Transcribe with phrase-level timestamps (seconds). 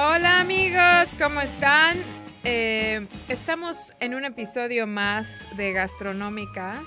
[0.00, 1.96] Hola amigos, ¿cómo están?
[2.44, 6.84] Eh, estamos en un episodio más de Gastronómicas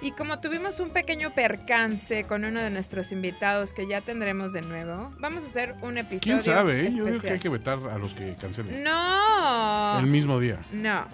[0.00, 4.62] y como tuvimos un pequeño percance con uno de nuestros invitados que ya tendremos de
[4.62, 6.34] nuevo, vamos a hacer un episodio.
[6.34, 6.80] ¿Quién sabe?
[6.80, 6.82] eh?
[6.82, 7.12] Yo especial.
[7.12, 8.82] digo que hay que vetar a los que cancelen.
[8.82, 10.00] No.
[10.00, 10.58] El mismo día.
[10.72, 11.06] No.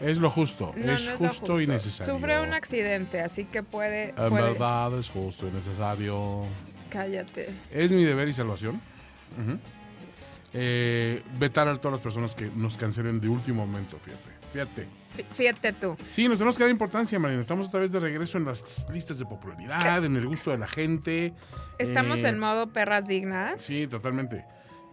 [0.00, 0.72] Es lo justo.
[0.74, 2.14] No, es no lo justo, y necesario.
[2.14, 4.10] Sufre un accidente, así que puede.
[4.16, 6.44] En puede- verdad es justo y necesario.
[6.88, 7.50] Cállate.
[7.70, 8.80] Es mi deber y salvación.
[9.38, 9.58] Ujú.
[10.54, 14.28] Eh, vetar a todas las personas que nos cancelen de último momento, fíjate.
[14.52, 14.86] Fíjate.
[15.16, 15.96] Fí- Fíjate tú.
[16.06, 17.40] Sí, nos tenemos que dar importancia, Marina.
[17.40, 20.68] Estamos otra vez de regreso en las listas de popularidad, en el gusto de la
[20.68, 21.34] gente.
[21.78, 23.60] Estamos Eh, en modo perras dignas.
[23.60, 24.44] Sí, totalmente.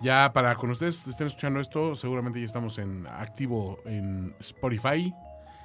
[0.02, 5.14] Ya para cuando ustedes estén escuchando esto, seguramente ya estamos en activo en Spotify.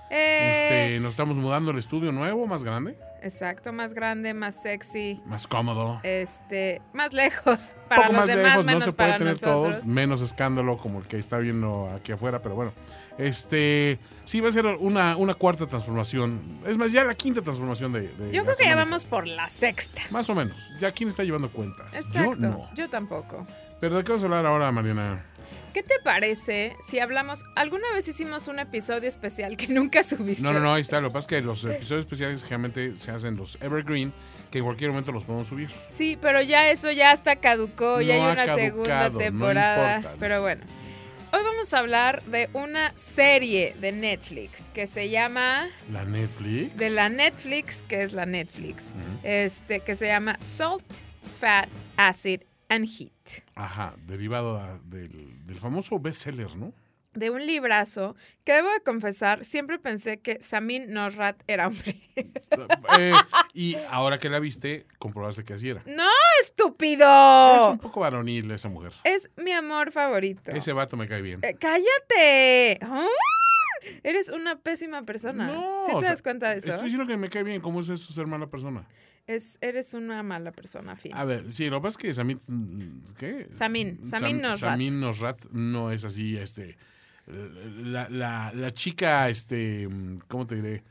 [0.08, 5.20] Eh, Este, nos estamos mudando al estudio nuevo, más grande, Exacto, más grande, más sexy.
[5.26, 6.00] más cómodo.
[6.02, 7.76] Este, más lejos.
[7.88, 9.74] Para poco los más demás, lejos, no menos se puede para tener nosotros.
[9.74, 12.72] todos, menos escándalo como el que está viendo aquí afuera, pero bueno.
[13.18, 16.40] Este, sí va a ser una, una cuarta transformación.
[16.66, 19.48] Es más, ya la quinta transformación de, de Yo creo que ya vamos por la
[19.48, 20.00] sexta.
[20.10, 20.72] Más o menos.
[20.80, 21.94] Ya quién está llevando cuentas.
[21.94, 22.30] Exacto.
[22.30, 22.74] Yo no.
[22.74, 23.46] Yo tampoco.
[23.80, 25.24] Pero ¿de qué vamos a hablar ahora, Mariana?
[25.72, 27.44] ¿Qué te parece si hablamos?
[27.54, 30.42] ¿Alguna vez hicimos un episodio especial que nunca subiste?
[30.42, 31.00] No, no, no, ahí está.
[31.00, 34.12] Lo que pasa es que los episodios especiales generalmente se hacen los Evergreen,
[34.50, 35.70] que en cualquier momento los podemos subir.
[35.86, 39.96] Sí, pero ya eso ya hasta caducó, ya hay ha una caducado, segunda no temporada.
[39.98, 40.64] importa, pero bueno.
[41.32, 46.76] Hoy vamos a hablar de una serie de Netflix que se llama La Netflix.
[46.76, 50.82] de la Netflix, que es la Netflix, este que se llama Salt,
[51.38, 52.40] Fat, Acid
[52.70, 53.42] and Heat.
[53.54, 56.72] Ajá, derivado del, del famoso bestseller, ¿no?
[57.12, 58.14] De un librazo
[58.44, 62.00] que debo de confesar, siempre pensé que Samin Nosrat era hombre.
[62.98, 63.12] Eh,
[63.54, 65.82] y ahora que la viste, comprobaste que así era.
[65.86, 66.08] ¡No,
[66.42, 67.06] estúpido!
[67.56, 68.92] Es un poco varonil esa mujer.
[69.04, 70.50] Es mi amor favorito.
[70.50, 71.40] Ese vato me cae bien.
[71.42, 72.78] Eh, ¡Cállate!
[72.82, 73.06] ¡Ah!
[74.02, 75.46] Eres una pésima persona.
[75.46, 76.70] No, ¿Sí te o sea, das cuenta de eso?
[76.70, 77.60] Estoy diciendo que me cae bien.
[77.60, 78.86] ¿Cómo es eso ser mala persona?
[79.26, 81.14] Es, eres una mala persona, fin.
[81.14, 82.40] A ver, sí, lo que pasa es que Samin...
[82.46, 83.46] mm, ¿Qué?
[83.50, 84.72] Samin, Samin Nosrat.
[84.72, 86.76] Samin Nosrat no es así, este...
[87.26, 89.88] La, la, la chica, este...
[90.26, 90.82] ¿Cómo te diré?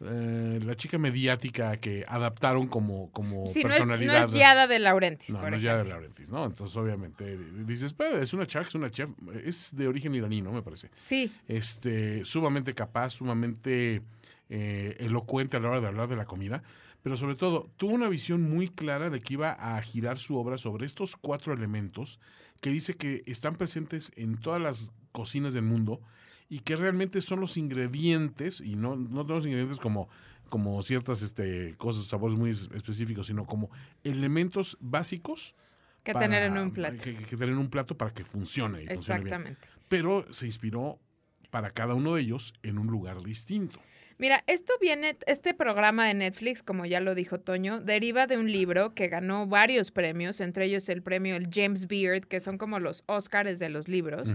[0.00, 4.24] Eh, la chica mediática que adaptaron como, como sí, no es, no personalidad.
[4.26, 5.84] es Yada de Laurentis, No, por no es de.
[5.84, 6.44] Laurentis, ¿no?
[6.44, 9.10] Entonces, obviamente, dices, pero es una chef, es una chef,
[9.44, 10.52] es de origen iraní, ¿no?
[10.52, 10.90] Me parece.
[10.94, 14.02] Sí, Este, sumamente capaz, sumamente
[14.50, 16.62] eh, elocuente a la hora de hablar de la comida,
[17.02, 20.58] pero sobre todo, tuvo una visión muy clara de que iba a girar su obra
[20.58, 22.20] sobre estos cuatro elementos
[22.60, 26.00] que dice que están presentes en todas las cocinas del mundo
[26.48, 30.08] y que realmente son los ingredientes, y no, no los ingredientes como,
[30.48, 33.70] como ciertas este, cosas, sabores muy es- específicos, sino como
[34.04, 35.54] elementos básicos
[36.02, 36.96] que para- tener en un plato.
[37.02, 38.82] Que, que tener en un plato para que funcione.
[38.84, 39.26] Y funcione bien.
[39.34, 39.68] Exactamente.
[39.88, 40.98] Pero se inspiró
[41.50, 43.78] para cada uno de ellos en un lugar distinto.
[44.18, 48.50] Mira, esto viene, este programa de Netflix, como ya lo dijo Toño, deriva de un
[48.50, 52.80] libro que ganó varios premios, entre ellos el premio el James Beard, que son como
[52.80, 54.28] los Oscars de los libros.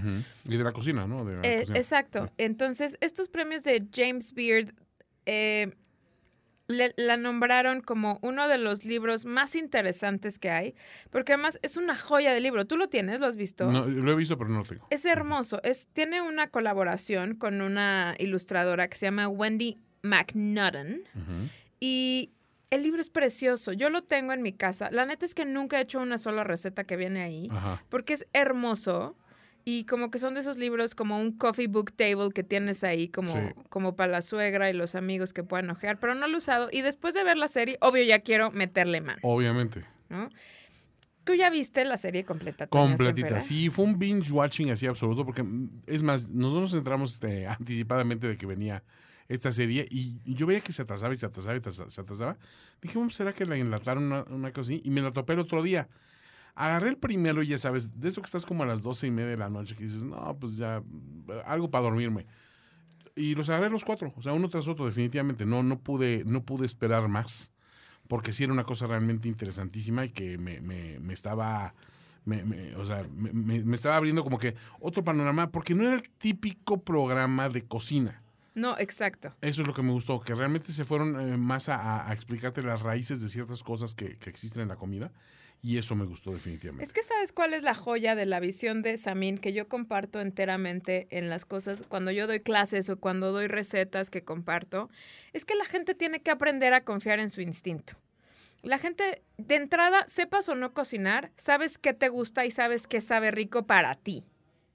[0.46, 1.26] Y de la cocina, ¿no?
[1.26, 1.78] De la Eh, cocina.
[1.78, 2.26] exacto.
[2.28, 2.32] Sí.
[2.38, 4.74] Entonces, estos premios de James Beard
[5.26, 5.74] eh,
[6.78, 10.76] le- la nombraron como uno de los libros más interesantes que hay,
[11.10, 12.66] porque además es una joya de libro.
[12.66, 13.20] ¿Tú lo tienes?
[13.20, 13.72] ¿Lo has visto?
[13.72, 14.88] No, lo he visto, pero no lo tengo.
[14.90, 15.62] Es hermoso.
[15.64, 21.02] Es, tiene una colaboración con una ilustradora que se llama Wendy McNaughton.
[21.16, 21.50] Ujú.
[21.80, 22.32] Y
[22.70, 23.72] el libro es precioso.
[23.74, 24.90] Yo lo tengo en mi casa.
[24.92, 27.84] La neta es que nunca he hecho una sola receta que viene ahí, Ajá.
[27.90, 29.16] porque es hermoso.
[29.66, 33.08] Y como que son de esos libros como un coffee book table que tienes ahí
[33.08, 33.38] como, Sí.
[33.70, 36.68] como para la suegra y los amigos que puedan ojear, pero no lo he usado.
[36.72, 39.86] Y después de ver la serie, obvio ya quiero meterle mano, Obviamente.
[40.10, 40.30] ¿no?
[41.24, 42.68] Tú ya viste la serie completa.
[42.68, 43.40] Completita.
[43.40, 45.46] Sí, fue un binge watching así absoluto, porque
[45.88, 48.84] es más, nosotros nos entramos este, anticipadamente de que venía
[49.30, 52.38] esta serie y, yo veía que se atrasaba y se atrasaba y se atrasaba.
[52.82, 54.82] Dije, "Bueno, ¿será que la enlataron una, una cosa así?
[54.84, 55.88] Y me la topé el otro día.
[56.56, 59.12] Agarré el primero y ya sabes, de eso que estás como a las doce y
[59.12, 60.84] media de la noche, que dices, no, pues ya,
[61.46, 62.28] algo para dormirme.
[63.16, 65.46] Y los agarré los cuatro, o sea, uno tras otro, definitivamente.
[65.46, 67.52] No, no pude, no pude esperar más,
[68.08, 71.74] porque sí era una cosa realmente interesantísima y que me, me- me estaba
[72.26, 76.10] me, me- o sea, me, estaba abriendo como que otro panorama, porque no era el
[76.18, 78.22] típico programa de cocina.
[78.56, 79.34] No, exacto.
[79.42, 82.14] Eso es lo que me gustó, que realmente se fueron eh, más a, a- a
[82.14, 85.12] explicarte las raíces de ciertas cosas que, que existen en la comida.
[85.66, 86.84] Y eso me gustó definitivamente.
[86.84, 90.20] Es que sabes cuál es la joya de la visión de Samin que yo comparto
[90.20, 94.90] enteramente en las cosas cuando yo doy clases o cuando doy recetas que comparto,
[95.32, 97.94] es que la gente tiene que aprender a confiar en su instinto.
[98.62, 103.00] La gente de entrada, sepas o no cocinar, sabes qué te gusta y sabes qué
[103.00, 104.26] sabe rico para ti,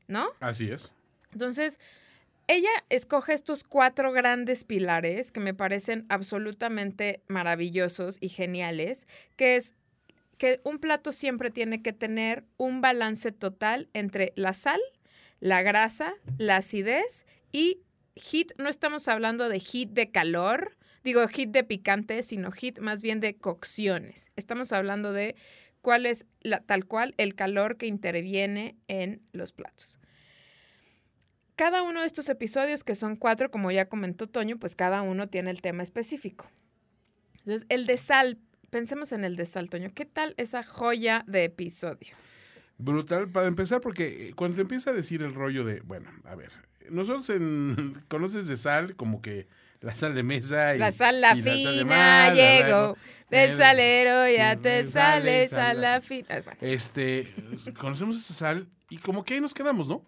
[0.06, 0.31] ¿no?
[0.40, 0.94] Así es.
[1.32, 1.79] Entonces,
[2.46, 9.06] ella escoge estos cuatro grandes pilares que me parecen absolutamente maravillosos y geniales,
[9.37, 9.75] que es
[10.38, 14.81] que un plato siempre tiene que tener un balance total entre la sal,
[15.40, 17.82] la grasa, la acidez y
[18.14, 18.52] heat.
[18.56, 23.20] No estamos hablando de heat de calor, digo heat de picante, sino heat más bien
[23.20, 24.31] de cocciones.
[24.37, 25.35] Estamos hablando de
[25.82, 26.26] cuál es
[26.67, 29.99] tal cual el calor que interviene en los platos.
[31.56, 35.29] Cada uno de estos episodios, que son cuatro, como ya comentó Toño, pues cada uno
[35.29, 36.49] tiene el tema específico.
[37.40, 38.38] Entonces, el de sal,
[38.70, 39.91] pensemos en el de sal, Toño.
[39.94, 42.15] ¿Qué tal esa joya de episodio?
[42.79, 46.50] Brutal, para empezar, porque cuando te empieza a decir el rollo de, bueno, a ver,
[46.91, 49.49] nosotros en, conoces de sal como que
[49.81, 52.97] la sal de mesa y La sal la y la sal de fina la- llegó,
[53.31, 56.26] del el- salero ya sí, te sale, sale, sal sal la- fina.
[56.47, 56.56] Ah.
[56.61, 57.32] Este,
[57.79, 60.05] conocemos esa sal y como que ahí nos quedamos, ¿no?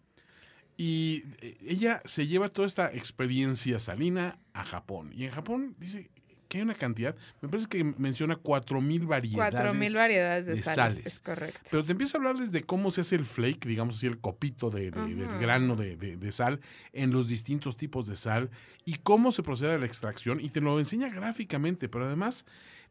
[0.77, 5.11] Y eh, ella se lleva toda esta experiencia salina a Japón.
[5.15, 6.09] Y en Japón dice
[6.50, 9.52] que hay una cantidad, me parece que menciona 4.000 variedades.
[9.55, 11.06] Cuatro mil variedades de, de sales, sales.
[11.06, 11.61] es correcto.
[11.70, 14.69] Pero te empieza a hablarles de cómo se hace el flake, digamos así, el copito
[14.69, 16.61] de, de- del grano de, de- de sal
[16.93, 18.50] en los distintos tipos de sal
[18.85, 22.44] y cómo se procede a la extracción y te lo enseña gráficamente, pero además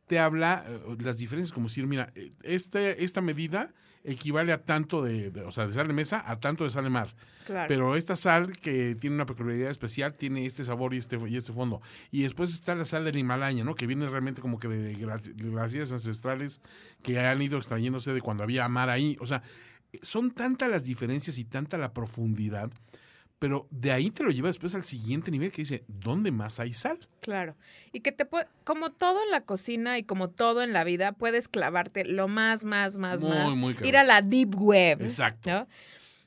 [0.07, 3.73] te habla eh, las diferencias, como decir, mira, eh, este, esta medida
[4.04, 6.84] equivale a tanto de, de- o sea, de sal de mesa a tanto de sal
[6.86, 7.13] de mar.
[7.46, 7.66] Claro.
[7.68, 11.51] Pero esta sal que tiene una peculiaridad especial tiene este sabor y este, y este
[11.51, 11.81] fondo.
[12.12, 13.74] Y después está la sal del Himalaya, ¿no?
[13.74, 16.62] Que viene realmente como que de glaciares ancestrales
[17.01, 19.18] que han ido extrayéndose de cuando había mar ahí.
[19.19, 19.42] O sea,
[20.04, 22.69] son tantas las diferencias y tanta la profundidad,
[23.39, 26.74] pero de ahí te lo lleva después al siguiente nivel que dice, ¿dónde más hay
[26.74, 27.00] sal?
[27.21, 27.56] Claro.
[27.94, 31.13] Y que te puede, como todo en la cocina y como todo en la vida,
[31.13, 33.56] puedes clavarte lo más, más, más, Muy, más.
[33.56, 35.01] muy ir a la deep web.
[35.01, 35.50] Exacto.
[35.50, 35.68] ¿no?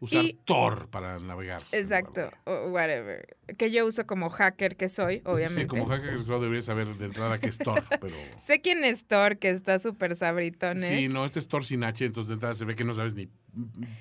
[0.02, 1.62] Usar Y- Tor para navegar.
[1.70, 2.28] Exacto.
[2.44, 3.36] O whatever.
[3.56, 5.60] Que yo uso como hacker que soy, obviamente.
[5.62, 8.14] Sí, como hacker Cristóbal debería saber de entrada que es Tor, pero...
[8.36, 10.88] Sé quién es Thor, que está súper sabritones.
[10.88, 13.14] Sí, no, este es Thor sin H, entonces de entrada se ve que no sabes
[13.14, 13.28] ni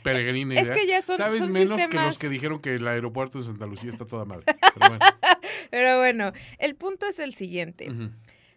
[0.04, 0.74] peregrina Es idea.
[0.74, 3.66] que ya son- Sabes son menos que los que dijeron que el aeropuerto de Santa
[3.68, 4.46] Lucía está toda madre.
[4.74, 5.06] Pero bueno.
[5.70, 7.90] Pero bueno, el punto es el siguiente.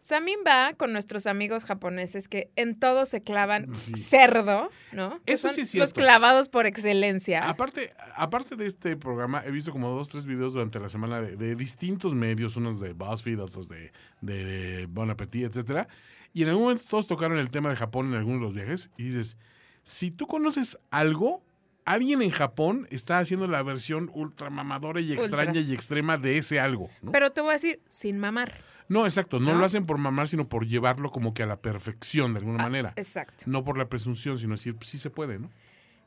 [0.04, 3.94] Samin va con nuestros amigos japoneses que en todo se clavan Sí.
[3.96, 5.18] cerdo, ¿no?
[5.24, 5.94] Eso son sí es Los cierto.
[5.94, 7.48] clavados por excelencia.
[7.48, 11.36] Aparte, aparte de este programa, he visto como dos, tres videos durante la semana de,
[11.36, 15.88] de distintos medios, unos de BuzzFeed, otros de, de Bon Appetit, etcétera.
[16.34, 18.90] Y en algún momento todos tocaron el tema de Japón en algunos de los viajes.
[18.98, 19.38] Y dices,
[19.84, 21.42] si tú conoces algo,
[21.86, 25.62] alguien en Japón está haciendo la versión ultra mamadora y extraña Ultra.
[25.62, 26.90] y extrema de ese algo.
[27.00, 27.10] ¿no?
[27.10, 28.52] Pero te voy a decir, sin mamar.
[28.88, 29.40] No, exacto.
[29.40, 29.58] No, ¿No?
[29.58, 32.92] lo hacen por mamar, sino por llevarlo como que a la perfección de alguna manera.
[32.96, 33.44] Exacto.
[33.46, 35.50] No por la presunción, sino decir, pues, sí se puede, ¿no?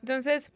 [0.00, 0.52] Entonces,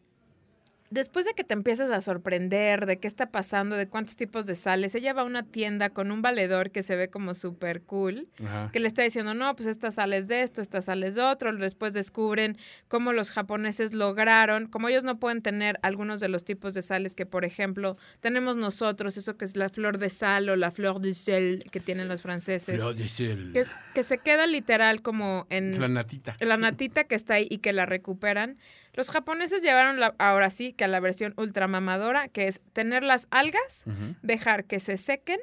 [0.93, 4.55] después de que te empiezas a sorprender de qué está pasando, de cuántos tipos de
[4.55, 8.27] sales, ella va a una tienda con un valedor que se ve como súper cool,
[8.45, 8.69] Ajá.
[8.71, 11.21] que le está diciendo, no, pues esta sal es de esto, esta sal es de
[11.21, 11.53] otro.
[11.55, 12.57] Después descubren
[12.87, 17.15] cómo los japoneses lograron, como ellos no pueden tener algunos de los tipos de sales
[17.15, 20.99] que, por ejemplo, tenemos nosotros, eso que es la flor de sal o la flor
[21.01, 23.51] de sel que tienen los franceses, Flor de sel.
[23.53, 26.35] que, es- que se queda literal como en La natita.
[26.39, 28.57] la natita que está ahí y que la recuperan.
[28.93, 33.27] Los japoneses llevaron la- ahora sí que a la versión ultramamadora, que es tener las
[33.31, 33.83] algas,
[34.21, 35.39] dejar que se sequen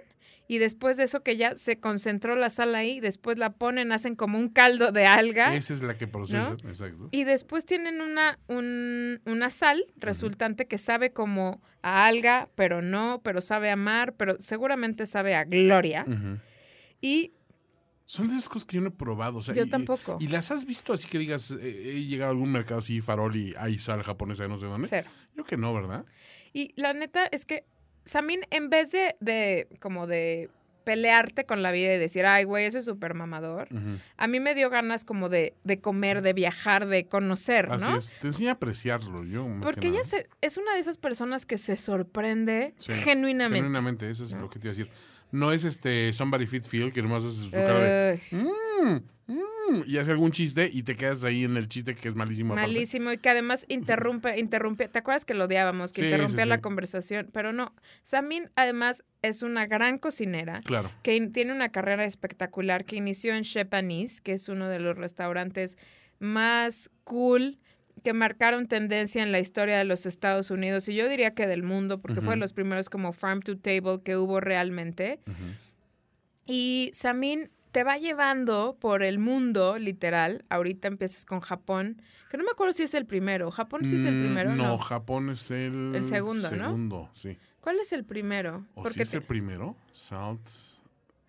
[0.47, 4.17] y después de eso que ya se concentró la sal ahí, después la ponen, hacen
[4.17, 5.55] como un caldo de alga.
[5.55, 7.09] Esa es la que procesa, exacto.
[7.13, 13.21] Y después tienen una, un- una sal resultante que sabe como a alga, pero no,
[13.23, 16.05] pero sabe a mar, pero seguramente sabe a gloria.
[17.01, 17.33] Y
[18.11, 19.39] Son de esas cosas que yo no he probado.
[19.39, 20.17] o sea, Yo y- tampoco.
[20.19, 23.37] Y, las has visto así que digas, eh, he llegado a algún mercado así, farol,
[23.37, 24.89] y hay sal japonesa no sé dónde.
[24.89, 25.09] cero.
[25.37, 26.05] Yo que no, ¿verdad?
[26.53, 27.65] Y la neta es que
[28.05, 30.51] Samin, en vez de, de como de
[30.83, 33.69] pelearte con la vida y decir, ay, güey, eso es súper mamador,
[34.17, 37.75] a mí me dio ganas como de, de comer, de viajar, de conocer, ¿no?
[37.75, 38.15] Así es.
[38.19, 39.47] Te enseña a apreciarlo, yo.
[39.47, 40.09] más Porque que ella nada.
[40.09, 43.59] se, es una de esas personas que se sorprende Sí, genuinamente.
[43.59, 44.41] Genuinamente, eso es ¿No?
[44.41, 44.91] lo que te iba a decir.
[45.33, 48.21] No es este Somebody Fit Feel, que nomás hace su cara de.
[48.31, 52.17] "Mm, "Mm", y hace algún chiste y te quedas ahí en el chiste que es
[52.17, 52.55] malísimo.
[52.55, 52.73] aparte.
[52.73, 54.89] Malísimo y que además interrumpe, interrumpe.
[54.89, 55.93] ¿Te acuerdas que lo odiábamos?
[55.93, 56.63] Que Sí, interrumpía sí, la sí.
[56.63, 57.29] conversación.
[57.33, 57.73] Pero no.
[58.03, 60.91] Samin además es una gran cocinera Claro.
[61.05, 64.97] que tiene una carrera espectacular que inició en Chez Panisse, que es uno de los
[64.97, 65.79] restaurantes
[66.19, 67.59] más cool
[68.01, 71.63] que marcaron tendencia en la historia de los Estados Unidos y yo diría que del
[71.63, 75.21] mundo, porque fue de los primeros como farm to table que hubo realmente.
[76.47, 80.45] Y Samin te va llevando por el mundo, literal.
[80.49, 83.51] Ahorita empiezas con Japón, que no me acuerdo si es el primero.
[83.53, 84.57] ¿Japón sí es el Mm, primero?
[84.57, 84.79] No, No.
[84.79, 86.65] Japón es el, El segundo, ¿no?
[86.65, 87.37] Segundo, sí.
[87.61, 88.65] ¿Cuál es el primero?
[88.75, 89.77] ¿O Porque si es te- el primero?
[89.93, 90.41] Salt,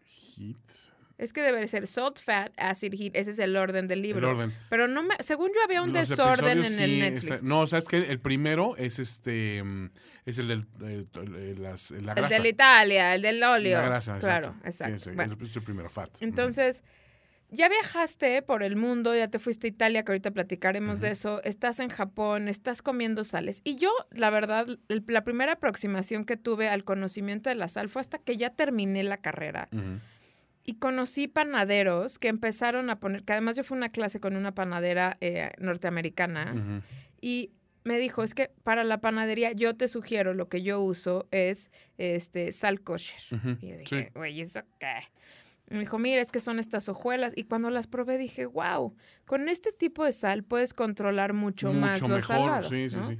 [0.05, 0.90] Heat.
[1.21, 3.15] Es que debe ser salt, fat, acid, heat.
[3.15, 4.19] Ese es el orden del libro.
[4.29, 4.53] El orden.
[4.69, 7.43] Pero no me, según yo había un Los desorden en el sí, Netflix.
[7.43, 9.89] no, sabes que el primero es este mm,
[10.25, 12.35] es el del eh, eh, las- la el grasa.
[12.35, 13.79] del Italia, el del óleo.
[13.79, 14.67] La grasa, claro, exacto.
[14.67, 14.97] exacto.
[14.99, 16.09] Sí, sí, Bueno, es el primero, fat.
[16.21, 16.83] Entonces,
[17.53, 21.41] ya viajaste por el mundo, ya te fuiste a Italia, que ahorita platicaremos de eso.
[21.43, 23.59] Estás en Japón, estás comiendo sales.
[23.65, 27.89] Y yo, la verdad, el- la primera aproximación que tuve al conocimiento de la sal
[27.89, 29.67] fue hasta que ya terminé la carrera.
[29.73, 29.99] Ujú.
[30.63, 34.35] Y conocí panaderos que empezaron a poner, que además yo fui a una clase con
[34.35, 36.81] una panadera eh, norteamericana.
[37.19, 37.51] Y
[37.83, 41.71] me dijo, es que para la panadería yo te sugiero, lo que yo uso es
[41.97, 43.21] este sal kosher.
[43.61, 44.99] Y yo dije, güey, ¿eso qué?
[45.69, 47.33] Me dijo, mira, es que son estas hojuelas.
[47.35, 48.93] Y cuando las probé dije, wow,
[49.25, 52.21] con este tipo de sal puedes controlar mucho, más lo mejor.
[52.23, 52.63] salado.
[52.69, 53.03] sí, sí, ¿no?
[53.03, 53.17] sí.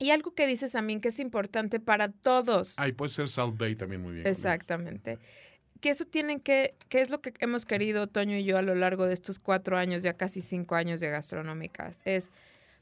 [0.00, 2.78] Y algo que dices a mí que es importante para todos.
[2.78, 4.24] Ahí puede ser Salt Bay también muy bien.
[4.24, 5.18] con Exactamente.
[5.80, 8.74] Que eso tienen que, que es lo que hemos querido Toño y yo a lo
[8.74, 12.30] largo de estos cuatro años, ya casi cinco años de gastronómicas, es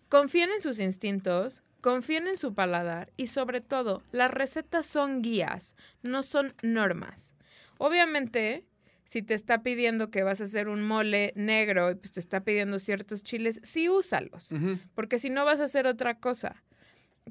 [0.09, 5.77] confíen en sus instintos, confíen en su paladar y sobre todo, las recetas son guías,
[6.03, 7.35] no son normas.
[7.79, 8.65] Obviamente,
[9.05, 12.41] si te está pidiendo que vas a hacer un mole negro y pues te está
[12.41, 14.53] pidiendo ciertos chiles, sí úsalos
[14.95, 16.63] porque si no vas a hacer otra cosa.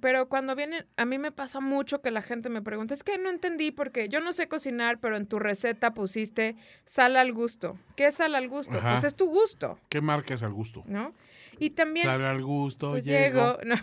[0.01, 3.17] Pero cuando vienen, a mí me pasa mucho que la gente me pregunta, es que
[3.17, 7.77] no entendí porque yo no sé cocinar, pero en tu receta pusiste sal al gusto.
[7.95, 8.77] ¿Qué es sal al gusto?
[8.77, 8.91] Ajá.
[8.91, 10.83] Pues es tu gusto, ¿Qué marca es al gusto?
[10.87, 11.13] ¿no?
[11.59, 13.57] Y también Sabe al gusto, pues, llego.
[13.57, 13.75] llego, no.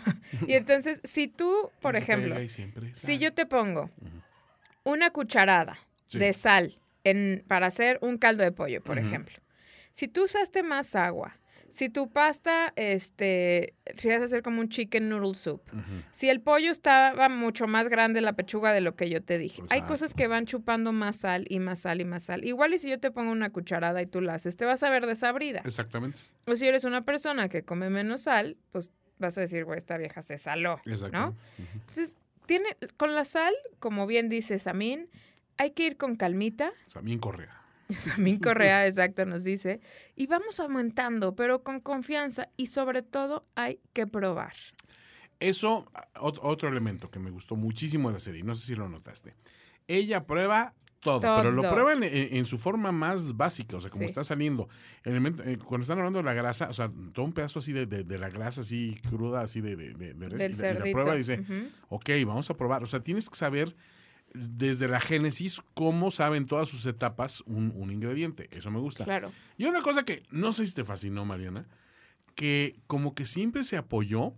[0.47, 2.35] Y entonces, si tú, por ejemplo,
[2.93, 3.89] si yo te pongo
[4.83, 6.19] una cucharada Sí.
[6.19, 9.35] de sal en, para hacer un caldo de pollo, por ejemplo,
[9.91, 11.35] si tú usaste más agua,
[11.69, 15.61] si tu pasta, este, si vas a hacer como un chicken noodle soup,
[16.11, 19.61] si el pollo estaba mucho más grande la pechuga de lo que yo te dije.
[19.61, 19.87] Hay Exacto.
[19.87, 22.45] cosas que van chupando más sal y más sal y más sal.
[22.45, 24.89] Igual y si yo te pongo una cucharada y tú la haces, te vas a
[24.89, 25.61] ver desabrida.
[25.65, 26.19] Exactamente.
[26.45, 29.97] O si eres una persona que come menos sal, pues vas a decir, güey, esta
[29.97, 30.93] vieja se saló, ¿no?
[30.93, 31.41] Exactamente.
[31.57, 31.69] Ujú.
[31.73, 35.09] Entonces, tiene, con la sal, como bien dice Samín,
[35.57, 36.71] hay que ir con calmita.
[36.85, 37.64] Samín Correa.
[37.97, 39.79] Samín Correa, exacto, nos dice.
[40.15, 44.53] Y vamos aumentando, pero con confianza y sobre todo hay que probar.
[45.39, 48.87] Eso, ot- otro elemento que me gustó muchísimo de la serie, no sé si lo
[48.87, 49.35] notaste.
[49.87, 54.05] Ella prueba todo, pero lo prueba en, su forma más básica, o sea, como Sí.
[54.05, 54.67] está saliendo.
[55.03, 57.85] Elemento- eh, cuando están hablando de la grasa, o sea, todo un pedazo así de,
[57.85, 60.71] de- de la grasa así cruda, así de, de, de- de res, Del y la-
[60.71, 61.67] y la prueba dice, Ujú.
[61.89, 62.81] ok, vamos a probar.
[62.81, 63.75] O sea, tienes que saber
[64.35, 68.49] desde la génesis cómo saben todas sus etapas un, un ingrediente.
[68.51, 69.03] Eso me gusta.
[69.05, 69.31] Claro.
[69.57, 71.67] Y una cosa que no sé si te fascinó, Mariana,
[72.35, 74.33] que como que siempre se apoyó,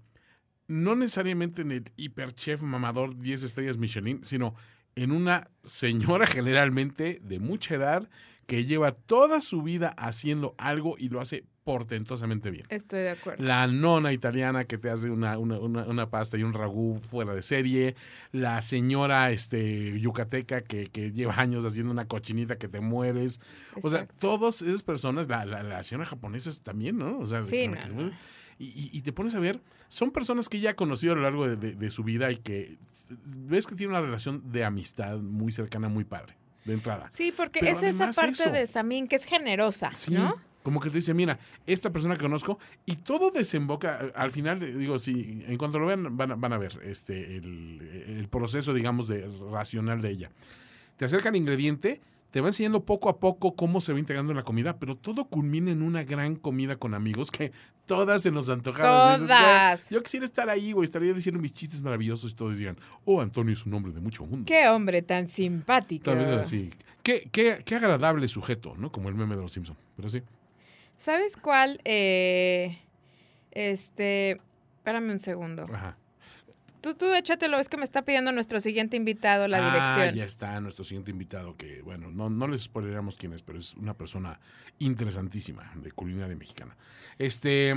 [0.67, 4.55] no necesariamente en el hiperchef mamador 10 estrellas Michelin, sino
[4.95, 8.09] en una señora generalmente de mucha edad
[8.47, 12.65] que lleva toda su vida haciendo algo y lo hace portentosamente bien.
[12.69, 13.43] Estoy de acuerdo.
[13.43, 17.33] La nona italiana que te hace una, una, una- una pasta y un ragú fuera
[17.35, 17.95] de serie.
[18.31, 23.41] La señora este, yucateca que, que lleva años haciendo una cochinita que te mueres.
[23.83, 27.19] O sea, todas esas personas, la, la, la señora japonesa también, ¿no?
[27.19, 28.11] O sea, Sí, que no.
[28.59, 31.47] y- y te pones a ver, son personas que ya ha conocido a lo largo
[31.47, 32.77] de, de- de su vida y que
[33.25, 37.09] ves que tiene una relación de amistad muy cercana, muy padre, de entrada.
[37.09, 38.51] Sí, porque Pero es esa parte eso.
[38.51, 40.35] de Samín que es generosa, Sí, ¿no?
[40.63, 44.99] como que te dice, mira, esta persona que conozco, y todo desemboca, al final, digo,
[44.99, 47.81] si en cuanto lo vean, van, a- van a ver este el,
[48.19, 50.29] el proceso, digamos, de racional de ella.
[50.97, 52.01] Te acerca el ingrediente,
[52.37, 55.25] te va enseñando poco a poco cómo se va integrando en la comida, pero todo
[55.25, 57.51] culmina en una gran comida con amigos que
[57.87, 58.45] todas se nos.
[58.45, 59.89] Dices, "Güey, Todas.
[59.89, 63.53] yo quisiera estar ahí, güey, estaría diciendo mis chistes maravillosos y todos digan, oh, Antonio
[63.53, 64.45] es un hombre de mucho mundo.
[64.45, 66.03] Qué hombre tan simpático.
[66.11, 66.69] Tal vez así.
[67.01, 68.91] Qué, qué, qué agradable sujeto, ¿no?
[68.91, 69.79] Como el meme de los Simpsons.
[69.95, 70.21] Pero sí.
[70.95, 71.81] ¿Sabes cuál?
[71.85, 72.77] Eh,
[73.49, 74.39] este,
[74.77, 75.65] espérame un segundo.
[75.73, 75.97] Ajá.
[76.81, 80.15] Tú, tú échatelo, es que me está pidiendo nuestro siguiente invitado la Ah, dirección.
[80.15, 83.73] ya está nuestro siguiente invitado, que bueno, no, no les spoileramos quién es, pero es
[83.75, 84.39] una persona
[84.79, 86.75] interesantísima de culinaria mexicana.
[87.17, 87.71] Este,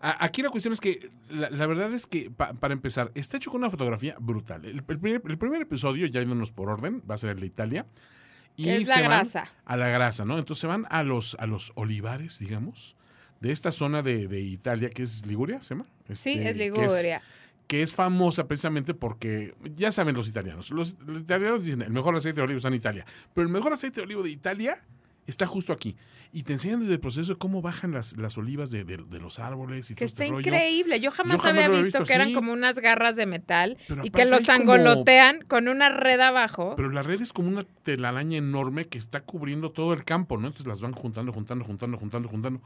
[0.00, 3.36] a- aquí la cuestión es que, la, la verdad es que, pa- para empezar, está
[3.36, 4.64] hecho con una fotografía brutal.
[4.64, 7.46] El, el primer, el primer episodio, ya yéndonos por orden, va a ser el de
[7.46, 7.86] Italia.
[8.56, 9.50] Y es la se van grasa.
[9.64, 10.38] A la grasa, ¿no?
[10.38, 12.96] Entonces se van a los, a los olivares, digamos,
[13.40, 15.86] de esta zona de, de Italia, que es Liguria, ¿se llama?
[16.12, 17.22] Sí, Este, es que Liguria.
[17.72, 22.14] Que es famosa precisamente porque, ya saben los italianos, los, los italianos dicen, el mejor
[22.14, 24.82] aceite de olivo está en Italia, pero el mejor aceite de olivo de Italia
[25.26, 25.96] está justo aquí.
[26.34, 29.38] Y te enseñan desde el proceso cómo bajan las, las olivas de, de- de los
[29.38, 30.46] árboles y Que todo está este rollo.
[30.46, 31.00] increíble.
[31.00, 34.04] Yo jamás, Yo jamás había visto, visto que eran como unas garras de metal Pero
[34.04, 36.74] y que los como- angolotean con una red abajo.
[36.76, 40.48] Pero la red es como una telaraña enorme que está cubriendo todo el campo, ¿no?
[40.48, 42.60] Entonces las van juntando, juntando, juntando, juntando, juntando.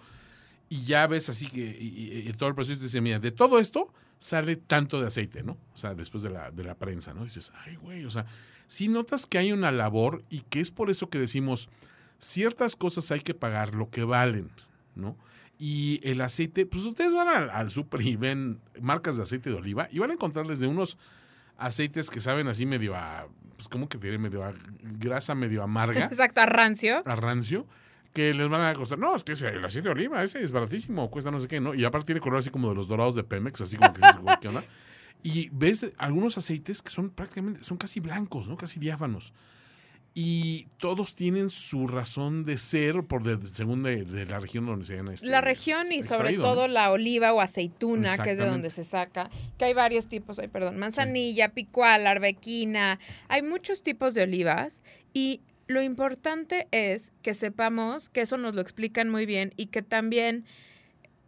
[0.69, 1.87] Y ya ves así que y,
[2.25, 5.43] y- y todo el proceso te dice, mira, de todo esto sale tanto de aceite,
[5.43, 5.59] ¿no?
[5.75, 7.25] O sea, después de la, de la prensa, ¿no?
[7.25, 8.27] dices, ay, güey, o sea,
[8.67, 11.69] si notas que hay una labor y que es por eso que decimos,
[12.19, 14.51] ciertas cosas hay que pagar lo que valen,
[14.95, 15.17] ¿no?
[15.59, 19.57] Y el aceite, pues ustedes van al, al súper y ven marcas de aceite de
[19.57, 20.99] oliva y van a encontrar desde unos
[21.57, 26.05] aceites que saben así medio a, pues como que tiene medio a grasa medio amarga,
[26.11, 27.03] Exacto, a rancio.
[27.07, 27.67] a rancio,
[28.17, 31.11] que les van a costar, no, es que el aceite de oliva, ese es baratísimo,
[31.11, 31.75] cuesta no sé qué, ¿no?
[31.75, 34.17] Y aparte tiene color así como de los dorados de Pemex, así como que dices,
[34.23, 34.65] "Güey, ¿qué onda?
[35.23, 38.57] Y ves algunos aceites que son prácticamente, son casi blancos, ¿no?
[38.57, 39.35] Casi diáfanos.
[40.15, 44.87] Y todos tienen su razón de ser por de, según de, de la región donde
[44.87, 48.47] se hayan este, La región y sobre todo la oliva o aceituna, que es de
[48.47, 54.15] donde se saca, que hay varios tipos, ay, perdón, manzanilla, picual, arbequina, hay muchos tipos
[54.15, 54.81] de olivas
[55.13, 59.83] y lo importante es que sepamos que eso nos lo explican muy bien y que
[59.83, 60.45] también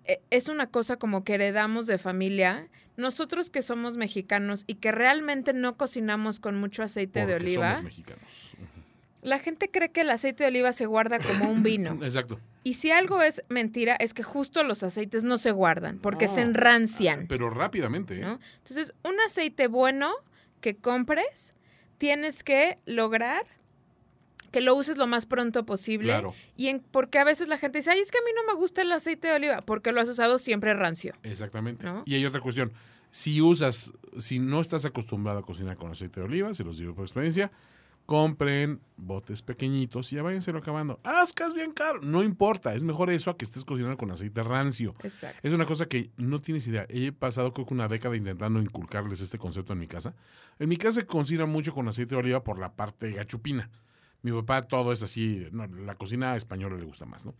[0.04, 2.68] eh, es una cosa como que heredamos de familia.
[2.96, 7.84] Nosotros que somos mexicanos y que realmente no cocinamos con mucho aceite de oliva, somos
[7.84, 8.56] mexicanos.
[9.22, 11.98] La gente cree que el aceite de oliva se guarda como un vino.
[12.02, 12.40] Exacto.
[12.62, 16.40] Y si algo es mentira, es que justo los aceites no se guardan, porque se
[16.40, 17.26] enrancian.
[17.26, 18.20] Pero rápidamente, ¿eh?
[18.20, 18.38] ¿no?
[18.58, 20.12] Entonces, un aceite bueno
[20.60, 21.54] que compres,
[21.98, 23.44] tienes que lograr
[24.50, 26.08] que lo uses lo más pronto posible.
[26.08, 26.34] Claro.
[26.56, 28.58] Y en, porque a veces la gente dice, ay, es que a mí no me
[28.58, 31.14] gusta el aceite de oliva, porque lo has usado siempre rancio.
[31.22, 31.86] Exactamente.
[31.86, 32.02] ¿No?
[32.06, 32.72] Y hay otra cuestión.
[33.10, 36.94] Si usas, si no estás acostumbrado a cocinar con aceite de oliva, se los digo
[36.94, 37.50] por experiencia,
[38.08, 40.98] compren botes pequeñitos y ya váyanse acabando.
[41.04, 42.00] Ah, es que es bien caro.
[42.00, 44.94] No importa, es mejor eso a que estés cocinando con aceite rancio.
[45.02, 45.46] Exacto.
[45.46, 46.86] Es una cosa que no tienes idea.
[46.88, 50.14] He pasado creo que una década intentando inculcarles este concepto en mi casa.
[50.58, 53.68] En mi casa se cocina mucho con aceite de oliva por la parte gachupina.
[54.22, 57.34] Mi papá todo es así, no, la cocina española le gusta más, ¿no?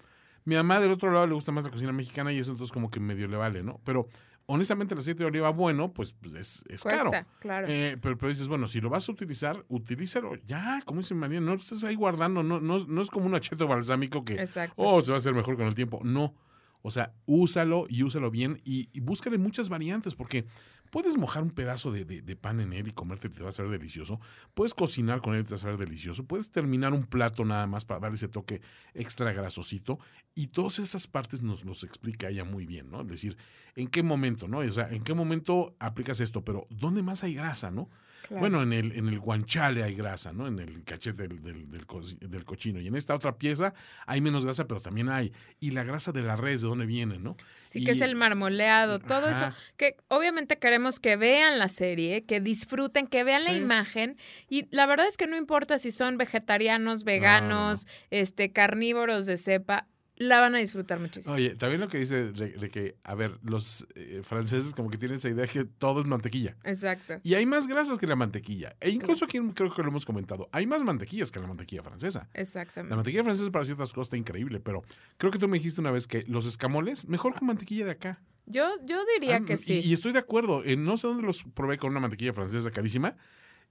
[0.45, 2.91] Mi mamá del otro lado le gusta más la cocina mexicana y eso entonces como
[2.91, 3.81] que medio le vale, ¿no?
[3.85, 4.09] Pero
[4.47, 7.11] honestamente el aceite de oliva bueno, pues, pues es, es caro.
[7.11, 7.67] Cuesta, claro.
[7.69, 11.41] Eh, pero, pero dices, bueno, si lo vas a utilizar, utilízalo ya, como dice María,
[11.41, 14.75] no estés ahí guardando, no, no, no es como un acheto balsámico que, Exacto.
[14.77, 16.01] oh, se va a hacer mejor con el tiempo.
[16.03, 16.35] No.
[16.83, 20.47] O sea, úsalo y úsalo bien y, búscale muchas variantes porque
[20.91, 23.53] puedes mojar un pedazo de, de- pan en él y comerte y te va a
[23.53, 24.21] saber delicioso.
[24.55, 26.25] Puedes cocinar con él y te va a saber delicioso.
[26.27, 28.63] Puedes terminar un plato nada más para darle ese toque
[28.95, 29.99] extra grasosito.
[30.35, 33.03] Y todas esas partes nos los explica ella muy bien, ¿no?
[33.03, 33.37] Es decir,
[33.75, 34.59] en qué momento, ¿no?
[34.59, 37.91] O sea, en qué momento aplicas esto, pero ¿dónde más hay grasa, no?
[38.27, 38.41] Claro.
[38.41, 40.47] Bueno, en el, en el guanchale hay grasa, ¿no?
[40.49, 42.81] En el cachete del, del, del co- del cochino.
[42.81, 43.73] Y en esta otra pieza
[44.07, 45.33] hay menos grasa, pero también hay.
[45.61, 47.37] Y la grasa de la res, ¿de dónde viene, no?
[47.67, 49.49] Sí, que es el marmoleado, todo Ajá.
[49.49, 49.57] eso.
[49.77, 54.17] Que obviamente queremos que vean la serie, que disfruten, que vean la imagen.
[54.49, 59.87] Y la verdad es que no importa si son vegetarianos, veganos, este, carnívoros de cepa,
[60.19, 61.35] la van a disfrutar muchísimo.
[61.35, 64.99] Oye, también lo que dice de, de que, a ver, los eh, franceses como que
[64.99, 66.57] tienen esa idea que todo es mantequilla.
[66.65, 67.21] Exacto.
[67.23, 68.75] Y hay más grasas que la mantequilla.
[68.81, 70.49] E incluso aquí creo que lo hemos comentado.
[70.53, 72.29] Hay más mantequillas que la mantequilla francesa.
[72.35, 72.95] La Exactamente.
[72.97, 74.83] mantequilla francesa para ciertas cosas está increíble, pero
[75.17, 78.21] creo que tú me dijiste una vez que los escamoles, mejor con mantequilla de acá.
[78.47, 79.81] Yo, yo diría Ah, que sí.
[79.85, 80.65] Y, estoy de acuerdo.
[80.65, 83.15] Eh, no sé dónde los probé con una mantequilla francesa carísima.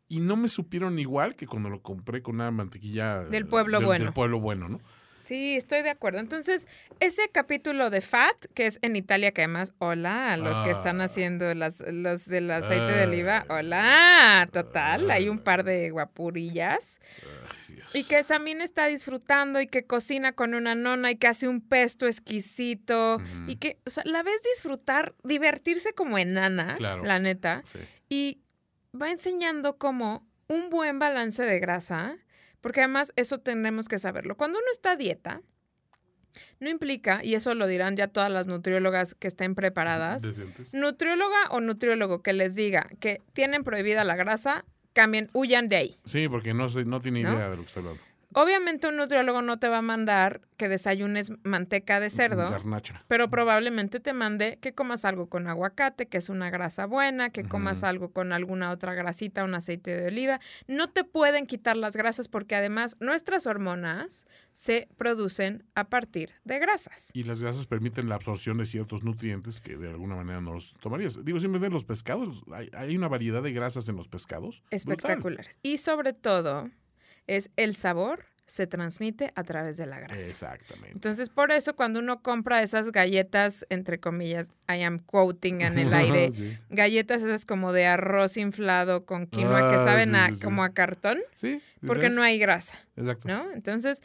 [0.07, 4.05] Y no me supieron igual que cuando lo compré con una mantequilla Del pueblo bueno.
[4.05, 4.79] Del pueblo bueno, ¿no?
[5.19, 6.19] Sí, estoy de acuerdo.
[6.19, 6.67] Entonces,
[6.99, 11.01] ese capítulo de Fat, que es en Italia, que además, hola, a los que están
[11.01, 11.05] Ah.
[11.05, 13.55] haciendo las, los del aceite de oliva, Ah.
[13.55, 16.99] hola, total, hay un par de guapurillas.
[17.93, 21.61] Y que Samín está disfrutando y que cocina con una nona y que hace un
[21.61, 27.03] pesto exquisito y que o sea, la ves disfrutar, divertirse como enana, Claro.
[27.03, 27.79] la neta, Sí.
[28.09, 28.41] y
[28.99, 32.17] va enseñando como un buen balance de grasa,
[32.67, 34.35] porque además eso tenemos que saberlo.
[34.35, 35.41] Cuando uno está a dieta,
[36.59, 40.73] No implica, y eso lo dirán ya todas las nutriólogas que estén preparadas, Decentes.
[40.73, 45.97] nutrióloga o nutriólogo que les diga que tienen prohibida la grasa, cambien, huyan de ahí.
[46.03, 47.35] Sí, porque no, no tiene ¿No?
[47.35, 48.01] idea de lo que está hablando.
[48.33, 53.05] Obviamente un nutriólogo no te va a mandar que desayunes manteca de cerdo, Garnacha.
[53.07, 57.43] pero probablemente te mande que comas algo con aguacate, que es una grasa buena, que
[57.43, 60.39] comas algo con alguna otra grasita, un aceite de oliva.
[60.67, 66.59] No te pueden quitar las grasas porque además nuestras hormonas se producen a partir de
[66.59, 67.09] grasas.
[67.13, 70.73] Y las grasas permiten la absorción de ciertos nutrientes que de alguna manera no los
[70.81, 71.23] tomarías.
[71.23, 74.63] Digo, siempre de los pescados, hay, hay una variedad de grasas en los pescados.
[74.69, 74.77] brutal.
[74.77, 75.59] Espectaculares.
[75.61, 76.69] Y sobre todo,
[77.27, 80.21] es el sabor se transmite a través de la grasa.
[80.21, 80.93] Exactamente.
[80.93, 85.93] Entonces, por eso cuando uno compra esas galletas, entre comillas, I am quoting en el
[85.93, 86.57] aire, sí.
[86.69, 90.63] galletas esas como de arroz inflado con quinoa que Ah, saben sí, a, sí, como
[90.63, 91.61] a cartón, Sí.
[91.85, 93.27] porque no hay grasa, Exacto.
[93.27, 93.51] ¿no?
[93.51, 94.01] Entonces,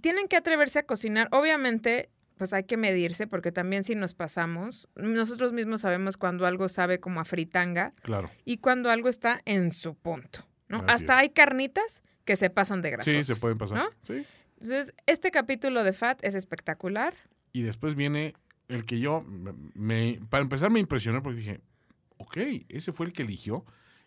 [0.00, 1.28] tienen que atreverse a cocinar.
[1.32, 6.68] Obviamente, pues hay que medirse, porque también si nos pasamos, nosotros mismos sabemos cuando algo
[6.68, 8.30] sabe como a fritanga Claro.
[8.44, 10.78] y cuando algo está en su punto, ¿no?
[10.78, 11.20] Así Hasta es.
[11.20, 13.10] hay carnitas que se pasan de grasa.
[13.10, 13.78] Sí, se pueden pasar.
[13.78, 13.88] ¿no?
[14.02, 14.24] Sí.
[14.60, 17.14] Entonces, este capítulo de Fat es espectacular.
[17.52, 18.34] Y después viene
[18.68, 19.22] el que yo,
[19.74, 21.60] me, para empezar me impresionó porque dije,
[22.18, 22.36] ok,
[22.68, 23.64] ese fue el que eligió.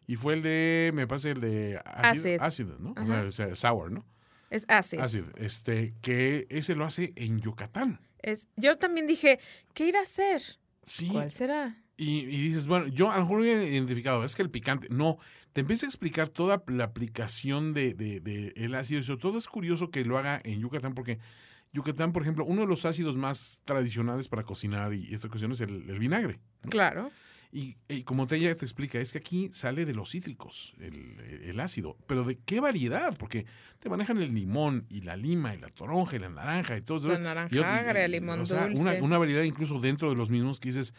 [0.07, 2.41] Y fue el de, me parece el de ácido, Acid.
[2.41, 2.89] ácido, ¿no?
[2.91, 3.29] O Ajá.
[3.31, 4.05] sea, o sea, sour, ¿no?
[4.49, 4.97] Es así.
[4.97, 5.27] Ácido.
[5.37, 8.01] Este, que ese lo hace en Yucatán.
[8.17, 9.39] Es, yo también dije,
[9.75, 10.41] ¿qué ir a hacer?
[10.83, 11.09] Sí.
[11.09, 11.83] ¿Cuál será?
[11.95, 15.17] Y, y dices, bueno, yo a lo mejor he identificado, es que el picante, no,
[15.53, 18.99] te empieza a explicar toda la aplicación de, de- de el ácido.
[18.99, 21.19] Y sobre todo es curioso que lo haga en Yucatán, porque
[21.73, 25.61] Yucatán, por ejemplo, uno de los ácidos más tradicionales para cocinar y esta cuestión es
[25.61, 26.39] el, el vinagre.
[26.69, 27.11] Claro.
[27.51, 31.19] Y, y como te, ella te explica, es que aquí sale de los cítricos el,
[31.45, 31.97] el ácido.
[32.05, 33.17] Pero ¿de qué variedad?
[33.17, 33.47] Porque
[33.79, 36.97] te manejan el limón y la lima y la toronja y la naranja y todo
[36.99, 37.07] eso.
[37.09, 38.79] La Y naranja agria, y- limón o sea, dulce.
[38.79, 40.93] Una, una variedad incluso dentro de los mismos que dices,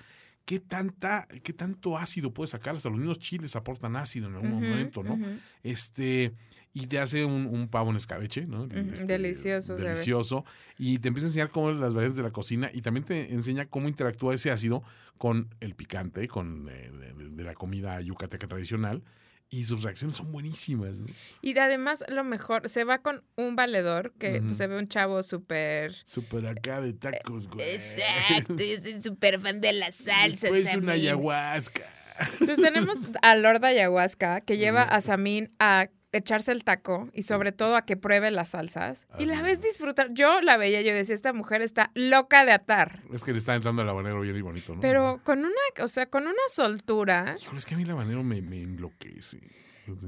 [0.50, 2.74] ¿qué, tanta, ¿qué tanto ácido puedes sacar?
[2.74, 5.16] Hasta los mismos chiles aportan ácido en algún momento, ¿no?
[5.62, 6.32] Este,
[6.74, 8.64] y te hace un, un pavo en escabeche, ¿no?
[8.64, 9.76] Este, delicioso.
[9.76, 10.44] Delicioso.
[10.76, 13.66] Y te empieza a enseñar cómo las variedades de la cocina y también te enseña
[13.66, 14.82] cómo interactúa ese ácido
[15.18, 19.04] con el picante, con eh, de la comida yucateca tradicional.
[19.50, 20.96] Y sus reacciones son buenísimas.
[20.96, 21.06] ¿no?
[21.42, 25.22] Y además, lo mejor, se va con un valedor que pues, se ve un chavo
[25.24, 25.94] súper.
[26.04, 27.68] Súper acá de tacos, güey.
[27.68, 30.42] Exacto, yo soy súper fan de las salsas.
[30.52, 31.84] Después una ayahuasca.
[32.32, 37.52] Entonces tenemos a Lord Ayahuasca que lleva a Samin a echarse el taco y sobre
[37.52, 39.06] todo a que pruebe las salsas.
[39.18, 40.12] Y la ves disfrutar.
[40.12, 43.00] Yo la veía, yo decía, esta mujer está loca de atar.
[43.12, 44.80] Es que le está entrando el habanero bien y bonito, ¿no?
[44.80, 45.50] Pero con una,
[45.82, 47.36] o sea, con una soltura.
[47.40, 49.40] Híjole, es que a mí el habanero me, me enloquece.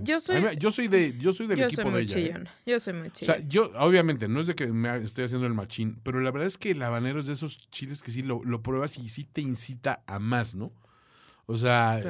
[0.02, 2.36] Yo soy- mí yo soy de, yo soy del Yo equipo soy de ella.
[2.38, 2.44] ¿eh?
[2.66, 3.38] Yo soy muy O chillona.
[3.38, 6.46] sea, yo, obviamente, no es de que me esté haciendo el machín, pero la verdad
[6.46, 9.24] es que el habanero es de esos chiles que sí lo, lo pruebas y sí
[9.24, 10.72] te incita a más, ¿no?
[11.46, 12.00] O sea,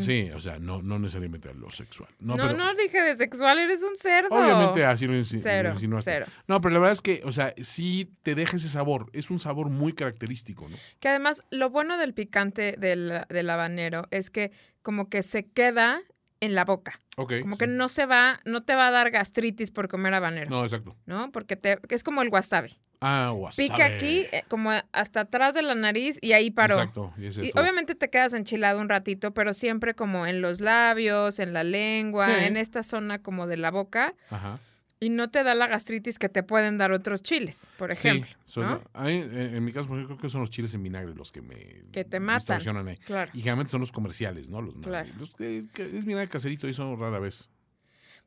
[0.00, 2.08] sí, o sea, no, no necesariamente a lo sexual.
[2.20, 4.28] No, No, no, pero dije de sexual, eres un cerdo.
[4.30, 6.10] obviamente así lo, insi- lo Cero, insinuaste.
[6.10, 6.26] cero.
[6.46, 9.10] No, pero la verdad es que, o sea, sí te deja ese sabor.
[9.12, 10.76] Es un sabor muy característico, ¿no?
[11.00, 16.00] Que además, lo bueno del picante del, del habanero es que como que se queda
[16.40, 17.00] en la boca.
[17.16, 17.34] Ok.
[17.42, 17.60] Como sí.
[17.60, 20.58] que no se va, no te va a dar gastritis por comer habanero, ¿no?
[20.58, 20.96] No, exacto.
[21.32, 22.78] Porque te, es como el wasabi.
[23.06, 23.68] Ah, wasabi.
[23.68, 26.76] Pica aquí, eh, como hasta atrás de la nariz y ahí paró.
[26.76, 27.12] Exacto.
[27.18, 31.64] y obviamente te quedas enchilado un ratito, pero siempre como en los labios, en la
[31.64, 32.44] lengua, Sí.
[32.44, 34.14] en esta zona como de la boca.
[34.30, 34.58] Ajá.
[35.00, 38.30] Y no te da la gastritis que te pueden dar otros chiles, por ejemplo.
[38.46, 38.80] Sí, ¿no?
[39.02, 41.82] mí, en, mi caso, ejemplo, creo que son los chiles en vinagre los que me
[41.92, 42.88] Que te matan.
[42.88, 42.96] ahí.
[42.98, 43.30] Claro.
[43.34, 44.62] Y generalmente son los comerciales, ¿no?
[44.62, 44.86] Los más.
[44.86, 45.10] Claro.
[45.18, 47.50] Los que, que es vinagre caserito y son rara vez.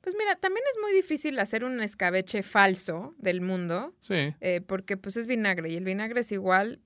[0.08, 4.34] Pues mira, también es muy difícil hacer un escabeche falso del mundo, Sí.
[4.40, 6.80] eh, porque pues es vinagre y el vinagre es igual.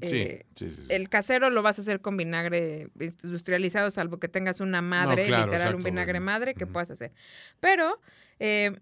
[0.00, 0.92] eh, sí, sí, sí.
[0.92, 2.88] El casero lo vas a hacer con vinagre
[3.22, 6.24] industrializado, salvo que tengas una madre, claro, literal, un vinagre bueno.
[6.26, 7.12] madre que puedas hacer.
[7.60, 8.00] Pero
[8.40, 8.72] eh,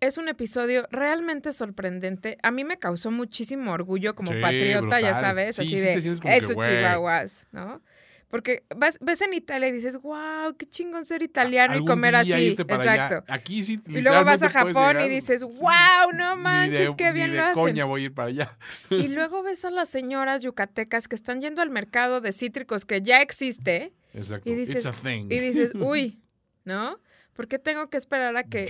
[0.00, 2.38] es un episodio realmente sorprendente.
[2.42, 6.40] A mí me causó muchísimo orgullo como Sí, patriota, ya sabes, Sí, así sí de
[6.54, 6.66] güey".
[6.70, 7.82] chihuahuas, ¿no?
[8.30, 12.54] Porque vas, ves en Italia y dices, wow, qué chingón ser italiano y comer así.
[12.66, 13.04] para allá.
[13.06, 13.32] Exacto.
[13.32, 13.80] Aquí sí.
[13.86, 17.42] Y luego vas a Japón y dices, wow, no manches, de- qué bien ni lo
[17.44, 17.62] de hacen.
[17.62, 18.58] coña voy a ir para allá.
[18.90, 23.00] Y luego ves a las señoras yucatecas que están yendo al mercado de cítricos que
[23.00, 24.50] ya existe Exacto.
[24.50, 25.26] y dices, It's a thing.
[25.30, 26.20] y dices, uy,
[26.64, 26.98] ¿no?
[27.32, 28.66] ¿Por qué tengo que esperar a que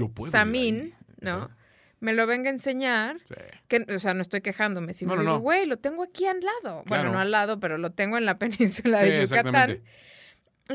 [0.84, 0.94] ahí.
[1.20, 1.30] ¿no?
[1.32, 1.54] Exacto.
[2.00, 3.16] Me lo venga a enseñar.
[3.24, 3.34] Sí.
[3.66, 5.40] Que, o sea, no estoy quejándome, sino No, no, digo, no.
[5.40, 6.84] güey, lo tengo aquí al lado.
[6.86, 9.82] Bueno, no al lado, pero lo tengo en la península Sí, de Yucatán.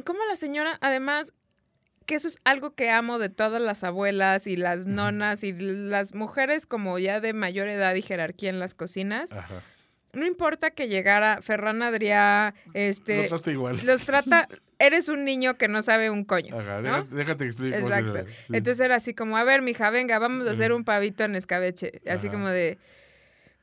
[0.04, 1.34] Como la señora, además,
[2.06, 6.14] que eso es algo que amo de todas las abuelas y las nonas y las
[6.14, 9.32] mujeres como ya de mayor edad y jerarquía en las cocinas.
[9.32, 9.64] Ajá.
[10.14, 13.24] No importa que llegara Ferran Adrià, este...
[13.24, 13.80] Lo trata igual.
[13.84, 14.48] Los trata...
[14.80, 16.60] Eres un niño que no sabe un coño.
[16.60, 17.04] Ajá, ¿no?
[17.06, 17.80] déjate, explicar.
[17.80, 18.26] Exacto.
[18.42, 18.54] sí.
[18.56, 22.02] Entonces era así como, a ver, mija, venga, vamos a hacer un pavito en escabeche.
[22.06, 22.36] Así Ajá.
[22.36, 22.78] como de,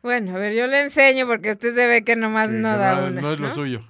[0.03, 3.01] bueno, a ver, yo le enseño porque usted se ve que nomás no que da
[3.01, 3.21] no, una.
[3.21, 3.81] no es lo suyo.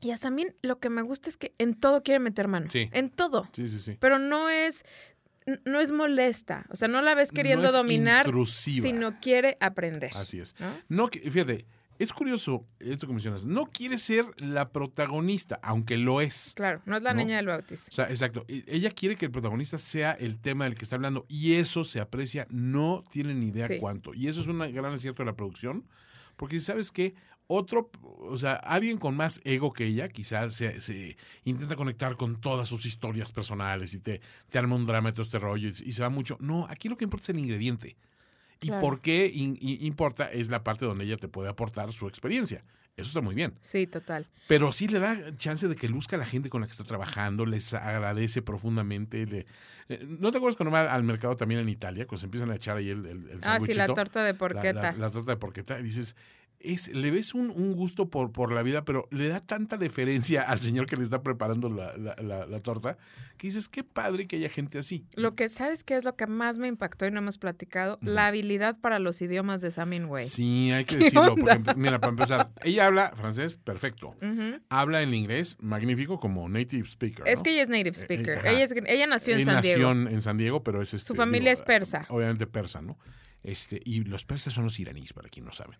[0.00, 2.70] Y hasta a mí lo que me gusta es que en todo quiere meter mano.
[2.70, 2.88] Sí.
[2.92, 3.46] En todo.
[3.52, 3.96] Sí, sí, sí.
[4.00, 4.82] Pero no es,
[5.66, 6.64] no es molesta.
[6.70, 8.82] O sea, no la ves queriendo No es dominar, intrusiva.
[8.82, 10.12] sino quiere aprender.
[10.16, 10.56] Así es.
[10.88, 11.08] ¿no?
[11.08, 11.66] Fíjate,
[11.98, 13.44] es curioso esto que mencionas.
[13.44, 16.52] No quiere ser la protagonista, aunque lo es.
[16.54, 17.18] Claro, no es la ¿No?
[17.20, 17.88] niña del bautizo.
[17.90, 18.44] O sea, exacto.
[18.48, 21.84] E- Ella quiere que el protagonista sea el tema del que está hablando y eso
[21.84, 23.78] se aprecia, no tienen ni idea Sí.
[23.78, 24.14] cuánto.
[24.14, 25.86] Y eso es un gran acierto de la producción,
[26.36, 27.14] porque sabes que
[27.50, 32.38] otro, o sea, alguien con más ego que ella, quizás se, se intenta conectar con
[32.38, 35.92] todas sus historias personales y te, te arma un drama todo este rollo y, y
[35.92, 36.36] se va mucho.
[36.40, 37.96] No, aquí lo que importa es el ingrediente.
[38.60, 38.80] Y Claro.
[38.80, 42.64] por qué in- in- importa es la parte donde ella te puede aportar su experiencia.
[42.96, 43.54] Eso está muy bien.
[43.60, 44.26] Sí, total.
[44.48, 46.82] Pero sí le da chance de que luzca a la gente con la que está
[46.82, 49.24] trabajando, les agradece profundamente.
[49.26, 49.46] le-
[49.88, 52.56] eh, ¿No te acuerdas cuando va al mercado también en Italia, cuando se empiezan a
[52.56, 54.92] echar ahí el, el, el Ah, sí, la torta de La- porqueta.
[54.92, 55.78] La, la torta de porqueta.
[55.78, 56.16] Y dices,
[56.60, 60.42] es, le ves un, un gusto por, por la vida, pero le da tanta deferencia
[60.42, 62.98] al señor que le está preparando la, la- la- la torta,
[63.36, 65.06] que dices, qué padre que haya gente así.
[65.14, 67.98] Lo que, ¿sabes qué es lo que más me impactó y no hemos platicado?
[68.02, 70.26] La habilidad para los idiomas de Samin Way.
[70.26, 71.36] Sí, hay que ¿Qué decirlo.
[71.36, 74.16] Porque, mira, para empezar, ella habla francés perfecto.
[74.68, 77.28] Habla el inglés magnífico como native speaker.
[77.28, 77.42] Es ¿no?
[77.44, 78.46] que ella es native Eh, eh, speaker.
[78.46, 79.90] ella, es- ella nació en San nació Diego.
[79.92, 82.06] en- en San Diego, pero es este, Su familia es persa.
[82.08, 82.98] Obviamente persa, ¿no?
[83.44, 85.78] Este, y los persas son los iraníes, para quien no sabe.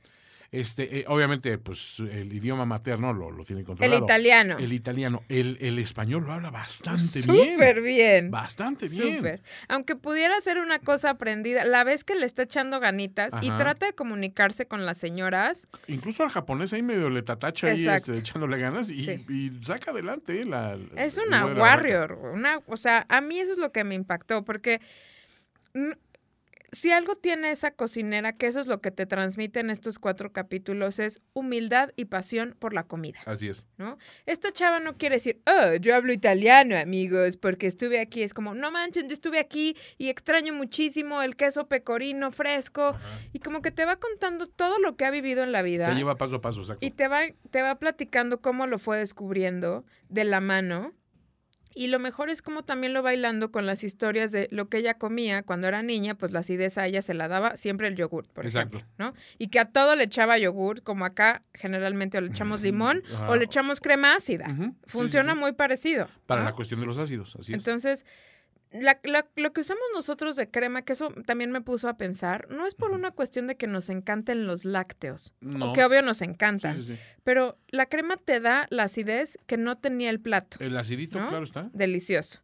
[0.51, 4.03] Este, eh, obviamente, pues el idioma materno lo, lo tiene El controlado.
[4.03, 4.57] italiano.
[4.59, 5.23] El italiano.
[5.29, 7.53] El, el español lo habla bastante bien.
[7.55, 8.31] Súper bien.
[8.31, 9.17] Bastante bien.
[9.19, 9.43] Súper.
[9.69, 13.85] Aunque pudiera ser una cosa aprendida, la vez que le está echando ganitas y trata
[13.87, 18.57] de comunicarse con las señoras, Incluso al japonés ahí medio le tatacha ahí este, echándole
[18.59, 19.27] ganas y, Sí.
[19.29, 20.79] y saca adelante eh, la.
[20.97, 22.13] es el una warrior.
[22.33, 24.81] Una, o sea, a mí eso es lo que me impactó, porque
[25.75, 25.91] mm,
[26.73, 30.33] si algo tiene esa cocinera, que eso es lo que te transmite en estos cuatro
[30.33, 33.21] capítulos, es humildad y pasión por la comida.
[33.27, 33.67] Así es.
[33.79, 33.99] ¿no?
[34.27, 38.23] Esta chava no quiere decir, oh, yo hablo italiano, amigos, porque estuve aquí.
[38.23, 42.95] Es como, no manchen, yo estuve aquí y extraño muchísimo el queso pecorino fresco.
[43.33, 45.89] Y como que te va contando todo lo que ha vivido en la vida.
[45.89, 46.85] Te lleva paso a paso, exacto.
[46.85, 50.93] Y te va, te va platicando cómo lo fue descubriendo de la mano.
[51.79, 54.95] Y lo mejor es como también lo bailando con las historias de lo que ella
[54.95, 58.27] comía cuando era niña, pues la acidez a ella se la daba siempre el yogur,
[58.27, 58.79] por Exacto.
[58.79, 59.15] ejemplo, ¿no?
[59.39, 63.37] Y que a todo le echaba yogur, como acá generalmente o le echamos limón o
[63.37, 64.47] le echamos crema ácida.
[64.89, 65.41] Funciona sí, sí.
[65.41, 66.09] muy parecido.
[66.27, 66.49] Para ¿no?
[66.49, 67.59] la cuestión de los ácidos, así es.
[67.59, 68.05] Entonces,
[68.73, 72.47] la- la- lo que usamos nosotros de crema, que eso también me puso a pensar,
[72.51, 75.71] no es por una cuestión de que nos encanten los lácteos, No.
[75.71, 77.01] o que obvio nos encantan, Sí, sí, sí.
[77.25, 80.59] pero la crema te da la acidez que no tenía el plato.
[80.61, 81.29] El acidito, ¿no?
[81.29, 81.71] claro está.
[81.73, 82.41] Delicioso.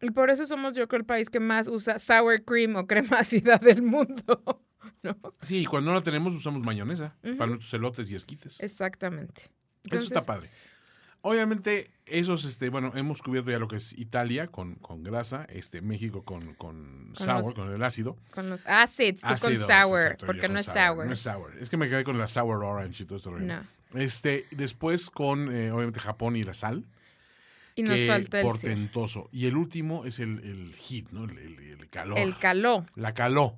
[0.00, 3.18] Y por eso somos yo creo el país que más usa sour cream o crema
[3.20, 4.64] ácida del mundo.
[5.02, 5.16] ¿no?
[5.42, 8.60] Sí, y cuando no la tenemos usamos mayonesa para nuestros elotes y esquites.
[8.60, 9.42] Exactamente.
[9.84, 10.50] Eso está padre.
[11.22, 15.82] Obviamente, esos, este, bueno, hemos cubierto ya lo que es Italia con, con grasa, este,
[15.82, 18.16] México con, con, Con sour, los- con el ácido.
[18.30, 21.06] Con los acids, tú con Ácidos, sour, exacto, yo porque con no es sour.
[21.06, 21.56] No es sour.
[21.60, 23.44] Es que me quedé con la sour orange y todo este rollo.
[23.46, 23.62] No.
[23.94, 26.84] Este, después con, eh, obviamente, Japón y la sal.
[27.76, 29.28] Y nos falta el, portentoso.
[29.32, 31.24] Y el último es el, el heat, ¿no?
[31.24, 32.18] El, el- el calor.
[32.18, 32.86] el caló.
[32.94, 33.56] la caló.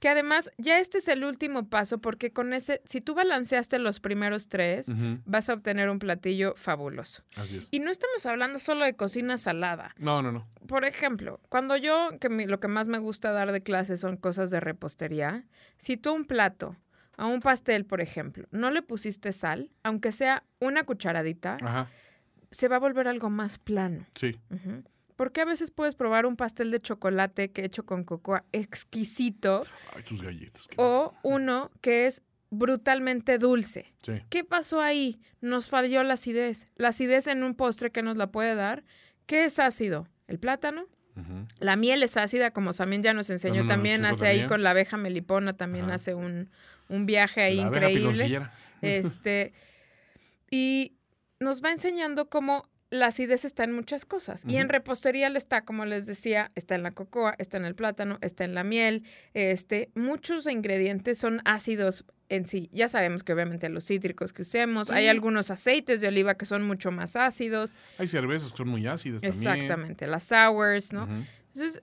[0.00, 4.00] Que además, ya este es el último paso, porque con ese, si tú balanceaste los
[4.00, 4.88] primeros tres,
[5.24, 7.22] vas a obtener un platillo fabuloso.
[7.36, 7.68] Así es.
[7.70, 9.94] Y no estamos hablando solo de cocina salada.
[9.98, 10.46] No, no, no.
[10.66, 14.16] Por ejemplo, cuando yo, que mi- lo que más me gusta dar de clase son
[14.16, 15.44] cosas de repostería,
[15.78, 16.76] si tú un plato,
[17.16, 21.86] a un pastel, por ejemplo, no le pusiste sal, aunque sea una cucharadita, Ajá.
[22.50, 24.04] se va a volver algo más plano.
[24.16, 24.36] Sí.
[25.14, 25.16] Ujú.
[25.16, 29.64] Porque a veces puedes probar un pastel de chocolate que hecho con cocoa exquisito
[29.96, 30.66] Ay, tus galletas.
[30.68, 33.92] qué- o uno que es brutalmente dulce.
[34.02, 34.12] Sí.
[34.30, 35.18] ¿Qué pasó ahí?
[35.40, 36.68] Nos falló la acidez.
[36.76, 38.84] La acidez en un postre que nos la puede dar.
[39.26, 40.08] ¿Qué es ácido?
[40.28, 40.86] El plátano.
[41.60, 43.66] La miel es ácida, como también ya nos enseñó.
[43.68, 44.48] También hace ahí también.
[44.48, 46.50] con la abeja melipona, también hace un,
[46.88, 48.40] un viaje ahí La increíble.
[48.82, 49.52] Este,
[50.50, 50.96] y
[51.38, 54.44] nos va enseñando cómo la acidez está en muchas cosas.
[54.46, 57.74] Y en repostería le está, como les decía, está en la cocoa, está en el
[57.74, 59.02] plátano, está en la miel.
[59.34, 62.70] Este, muchos ingredientes son ácidos en sí.
[62.72, 66.62] Ya sabemos que obviamente los cítricos que usemos, hay algunos aceites de oliva que son
[66.62, 67.74] mucho más ácidos.
[67.98, 69.54] Hay cervezas que son muy ácidas también.
[69.54, 71.08] Exactamente, las sours, ¿no?
[71.52, 71.82] Entonces,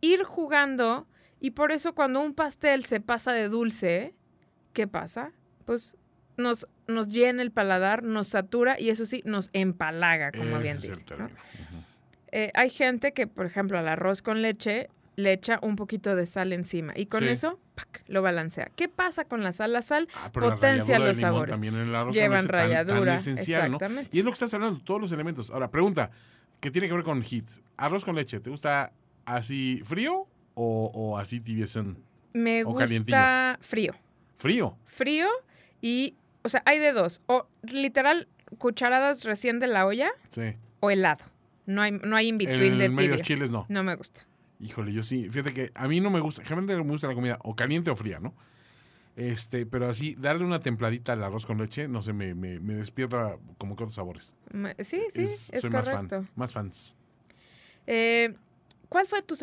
[0.00, 1.06] ir jugando
[1.40, 4.14] y por eso cuando un pastel se pasa de dulce,
[4.72, 5.32] ¿qué pasa?
[5.64, 5.96] Pues
[6.36, 11.04] nos, nos llena el paladar, nos satura y eso sí, nos empalaga, como bien dice.
[12.32, 16.26] Eh, hay gente que, por ejemplo, al arroz con leche le echa un poquito de
[16.26, 17.28] sal encima y con Sí.
[17.28, 18.02] eso ¡pac!
[18.06, 18.70] lo balancea.
[18.76, 19.72] ¿Qué pasa con la sal?
[19.72, 21.52] La sal Ah, la potencia los sabores.
[21.52, 23.78] También en el arroz Llevan leche tan- tan ralladura, esencial, ¿no?
[24.12, 25.50] Y es lo que estás hablando, todos los elementos.
[25.50, 26.10] Ahora, pregunta,
[26.60, 27.62] ¿qué tiene que ver con hits?
[27.78, 28.92] ¿Arroz con leche, te gusta
[29.24, 31.96] así frío o, o así tibiezón?
[32.34, 33.94] Me o gusta frío.
[34.36, 34.76] Frío.
[34.84, 35.28] Frío
[35.80, 36.14] y,
[36.46, 37.20] o sea, hay de dos.
[37.26, 38.28] O literal,
[38.58, 40.54] cucharadas recién de la olla Sí.
[40.80, 41.24] o helado.
[41.66, 43.24] No hay, no hay in between En de medios tibio.
[43.36, 43.66] chiles no.
[43.68, 44.26] No me gusta.
[44.60, 45.28] Híjole, yo sí.
[45.28, 47.96] Fíjate que a mí no me gusta, generalmente me gusta la comida o caliente o
[47.96, 48.34] fría, ¿no?
[49.16, 52.74] Este, pero así, darle una templadita al arroz con leche, no sé, me, me, me
[52.74, 54.34] despierta como que otros sabores.
[54.78, 55.72] Sí, sí, es, soy correcto.
[55.72, 56.30] más fan.
[56.36, 56.96] Más fans.
[57.86, 58.34] Eh,
[58.88, 59.34] ¿cuál, fue tu,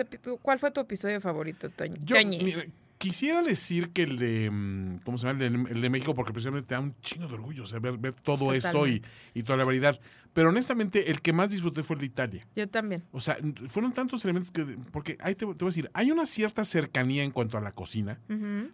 [0.41, 1.95] ¿Cuál fue tu episodio favorito, Toño?
[2.03, 2.43] Yo, Toñi?
[2.43, 2.65] mira,
[3.03, 5.43] quisiera decir que el de, mm, ¿cómo se llama?
[5.43, 7.79] El de, el de México, porque precisamente te da un chingo de orgullo, o sea,
[7.79, 9.99] ver, ver todo esto y, y toda la variedad.
[10.31, 12.47] Pero honestamente, el que más disfruté fue el de Italia.
[12.55, 13.03] Yo también.
[13.11, 13.37] O sea,
[13.67, 17.25] fueron tantos elementos que, porque ahí te, te voy a decir, hay una cierta cercanía
[17.25, 18.21] en cuanto a la cocina.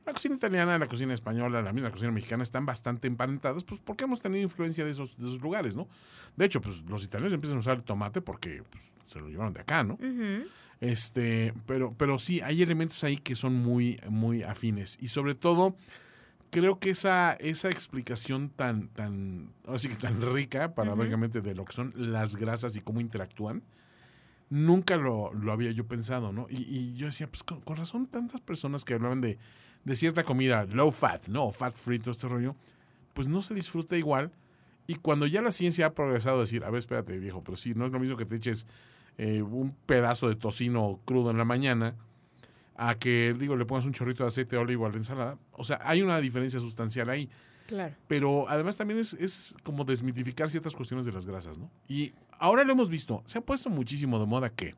[0.06, 4.04] La cocina italiana, la cocina española, la misma cocina mexicana están bastante emparentadas, pues porque
[4.04, 5.88] hemos tenido influencia de esos, de esos lugares, ¿no?
[6.38, 9.54] De hecho, pues los italianos empiezan a usar el tomate porque pues, se lo llevaron
[9.54, 9.96] de acá, ¿no?
[9.96, 10.48] Ujú.
[10.82, 14.98] Este, pero, pero sí, hay elementos ahí que son muy, muy afines.
[15.02, 15.76] Y sobre todo,
[16.52, 21.65] creo que esa, esa explicación tan, tan, ahora sí que tan rica, paradójicamente, de lo
[21.65, 23.63] que son las grasas y cómo interactúan,
[24.50, 26.48] nunca lo, lo había yo pensado, ¿no?
[26.50, 29.38] Y, y yo decía, pues con, con razón, tantas personas que hablaban de,
[29.84, 31.52] de cierta comida low fat, ¿no?
[31.52, 32.56] Fat free, todo este rollo,
[33.13, 34.32] pues no se disfruta igual.
[34.88, 37.86] Y cuando ya la ciencia ha progresado decir, a ver, espérate, viejo, pero sí, no
[37.86, 38.65] es lo mismo que te eches
[39.22, 41.98] eh, un pedazo de tocino crudo en la mañana
[42.78, 45.38] a que, digo, le pongas un chorrito de aceite de olivo a la ensalada.
[45.52, 47.30] O sea, hay una diferencia sustancial ahí.
[47.68, 47.94] Claro.
[48.08, 51.70] Pero además también es, es como desmitificar ciertas cuestiones de las grasas, ¿no?
[51.90, 54.74] Y ahora lo hemos visto, se ha puesto muchísimo de moda que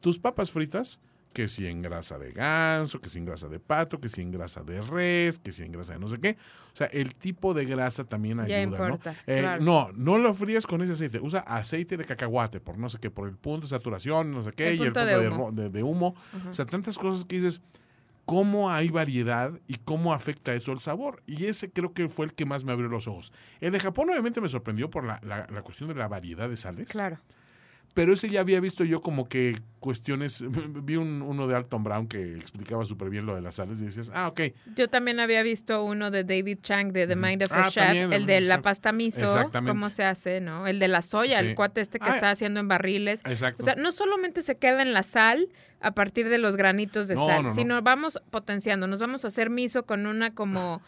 [0.00, 1.00] tus papas fritas,
[1.34, 4.30] que si en grasa de ganso, que si en grasa de pato, que si en
[4.30, 6.38] grasa de res, que si en grasa de no sé qué.
[6.72, 9.18] O sea, el tipo de grasa también Ya ayuda, importa, ¿no?
[9.32, 9.62] Eh, claro.
[9.62, 11.20] No, no lo fríes con ese aceite.
[11.20, 14.52] Usa aceite de cacahuate, por no sé qué, por el punto de saturación, no sé
[14.52, 15.52] qué, El y el punto de humo.
[15.52, 16.14] de- de humo.
[16.48, 17.60] O sea, tantas cosas que dices,
[18.24, 21.22] cómo hay variedad y cómo afecta eso el sabor.
[21.26, 23.32] Y ese creo que fue el que más me abrió los ojos.
[23.60, 26.56] El de Japón obviamente me sorprendió por la, la- la cuestión de la variedad de
[26.56, 26.88] sales.
[26.90, 27.18] Claro.
[27.94, 30.42] Pero ese ya había visto yo como que cuestiones,
[30.84, 33.84] vi un- uno de Alton Brown que explicaba súper bien lo de las sales y
[33.84, 34.40] decías, ah, ok,
[34.74, 37.84] Yo también había visto uno de David Chang de The Mind of a Ah, Chef,
[37.84, 40.66] también, el de la pasta miso, cómo se hace, ¿no?
[40.66, 41.46] El de la soya, Sí.
[41.46, 43.20] el cuate este que Ah, está haciendo en barriles.
[43.26, 43.62] exacto.
[43.62, 45.48] O sea, no solamente se queda en la sal
[45.80, 47.54] a partir de los granitos de No, sal, no, no.
[47.54, 48.86] sino vamos potenciando.
[48.86, 50.80] Nos vamos a hacer miso con una como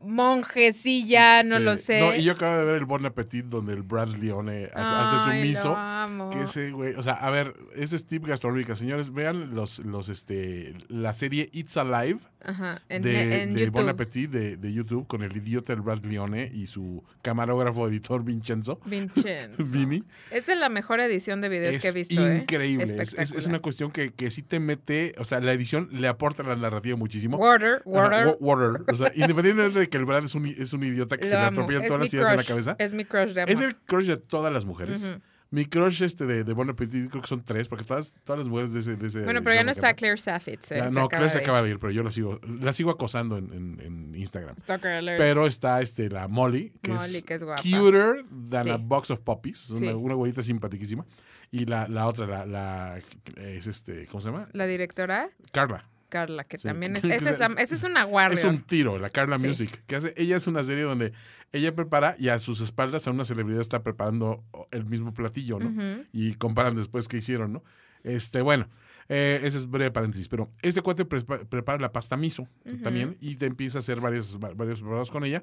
[0.00, 1.62] monjecilla, no Sí.
[1.64, 2.00] lo sé.
[2.00, 5.18] No, y yo acabo de ver el Bon Appetit donde el Brad Leone hace, hace
[5.18, 6.30] su Ay, lo miso.
[6.32, 10.08] Que ese güey, o sea, a ver, ese es tip gastronómica, señores, vean los, los,
[10.08, 13.70] este, la serie It's Alive Ajá, en, de, en de.
[13.70, 18.24] Bon Appetit de, de YouTube con el idiota del Brad Leone y su camarógrafo editor
[18.24, 19.62] Vincenzo, Vincenzo.
[19.72, 20.02] Vini.
[20.30, 22.26] Esa es la mejor edición de videos Es que he visto.
[22.26, 22.38] ¿eh?
[22.38, 25.88] increíble, es, es- es una cuestión que, que sí te mete, o sea, la edición
[25.92, 27.36] le aporta a la narrativa muchísimo.
[27.36, 28.26] Water, water.
[28.26, 28.82] wa- water.
[28.90, 31.36] O sea, independientemente de que el Brad es un, es un idiota que Lo se
[31.36, 32.76] le atropellan todas las ideas en la cabeza.
[32.78, 33.52] Es mi crush de amor.
[33.52, 35.04] Es el crush de todas las mujeres.
[35.12, 35.20] Ujú.
[35.52, 38.48] Mi crush este de, de Bon Appetit, creo que son tres, porque todas, todas las
[38.48, 38.96] mujeres de ese...
[38.96, 39.92] De ese Bueno, pero ya no está.
[39.94, 40.72] Claire Saffitz.
[40.72, 43.52] eh, no, Claire se acaba de ir, pero yo la sigo, la sigo acosando en,
[43.52, 44.56] en- en Instagram.
[45.18, 47.60] Pero está este, la Molly, que Molly, es, que es guapa.
[47.62, 48.70] cuter than Sí.
[48.70, 49.68] a box of puppies.
[49.70, 49.86] Es Sí.
[49.86, 51.04] Una, una simpaticísima.
[51.50, 53.00] Y la, la otra, la, la
[53.36, 54.48] es este, ¿cómo se llama?
[54.54, 55.84] La directora, Carla.
[56.12, 57.04] Carla, que Sí, también es...
[57.04, 58.34] Esa es, la- es- esa es una guardia.
[58.38, 59.46] Es un tiro, la Carla Sí.
[59.46, 59.82] Music.
[59.86, 61.12] Que hace, ella es una serie donde
[61.52, 66.04] ella prepara y a sus espaldas a una celebridad está preparando el mismo platillo, ¿no?
[66.12, 67.64] Y comparan después qué hicieron, ¿no?
[68.04, 68.68] Este, bueno,
[69.08, 72.48] eh, ese es breve paréntesis, pero este cuate prepa- prepara la pasta miso
[72.82, 75.42] también y te empieza a hacer varios, va- varios preparados con ella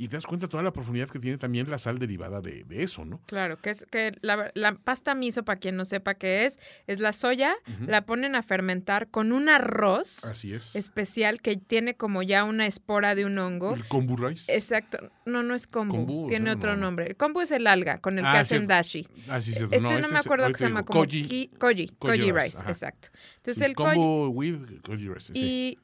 [0.00, 2.84] y te das cuenta toda la profundidad que tiene también la sal derivada de, de
[2.84, 3.20] eso, ¿no?
[3.26, 7.00] Claro, que es que la, la pasta miso, para quien no sepa qué es, es
[7.00, 10.76] la soya, la ponen a fermentar con un arroz Así es.
[10.76, 13.74] especial que tiene como ya una espora de un hongo.
[13.74, 14.54] El kombu rice.
[14.54, 15.10] Exacto.
[15.26, 15.96] No, no es kombu.
[15.96, 16.82] Kombu, o tiene sea, otro no.
[16.82, 17.06] nombre.
[17.08, 18.68] El kombu es el alga con el que Ah, hacen cierto.
[18.74, 19.08] dashi.
[19.28, 19.74] Ah, sí, cierto.
[19.74, 21.22] Este no, este me es- acuerdo que ahorita se llama como koji.
[21.24, 23.08] koji, koji, Koji rice, exacto.
[23.38, 25.34] Entonces Sí, el koji kombu with koji rice.
[25.34, 25.40] sí.
[25.44, 25.78] y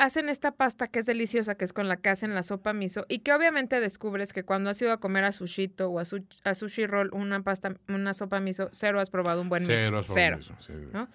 [0.00, 3.04] hacen esta pasta que es deliciosa, que es con la que hacen la sopa miso
[3.08, 6.24] y que obviamente descubres que cuando has ido a comer a sushito o a, su-
[6.44, 9.72] a sushi roll una pasta, una sopa miso, cero has probado un buen miso.
[10.14, 10.72] Cero, sí.
[10.92, 11.08] ¿no?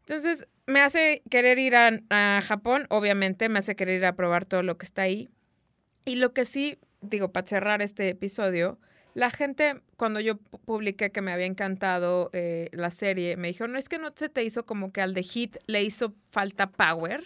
[0.00, 4.44] Entonces, me hace querer ir a, a Japón, obviamente, me hace querer ir a probar
[4.46, 5.28] todo lo que está ahí.
[6.04, 8.78] Y lo que sí, digo, para cerrar este episodio,
[9.14, 13.68] la gente, cuando yo pu- publiqué que me había encantado eh, la serie, me dijo,
[13.68, 16.70] no es que no se te hizo como que al de Hit le hizo falta
[16.70, 17.22] power.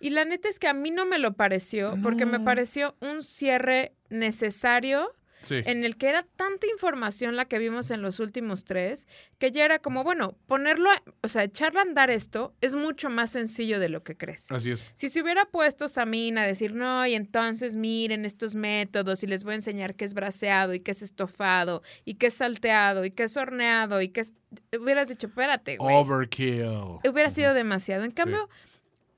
[0.00, 3.22] Y la neta es que a mí no me lo pareció, porque me pareció un
[3.22, 5.62] cierre necesario Sí.
[5.66, 9.06] en el que era tanta información la que vimos en los últimos tres,
[9.38, 13.08] que ya era como, bueno, ponerlo, a- o sea, echarlo a andar esto es mucho
[13.08, 14.50] más sencillo de lo que crees.
[14.50, 14.84] Así es.
[14.94, 19.44] Si se hubiera puesto Samina a decir, no, y entonces miren estos métodos y les
[19.44, 23.12] voy a enseñar qué es braseado y qué es estofado y qué es salteado y
[23.12, 24.34] qué es horneado y qué es...
[24.76, 25.94] Hubieras dicho, espérate, güey.
[25.94, 26.64] Overkill.
[27.08, 28.02] Hubiera sido demasiado.
[28.02, 28.48] En cambio,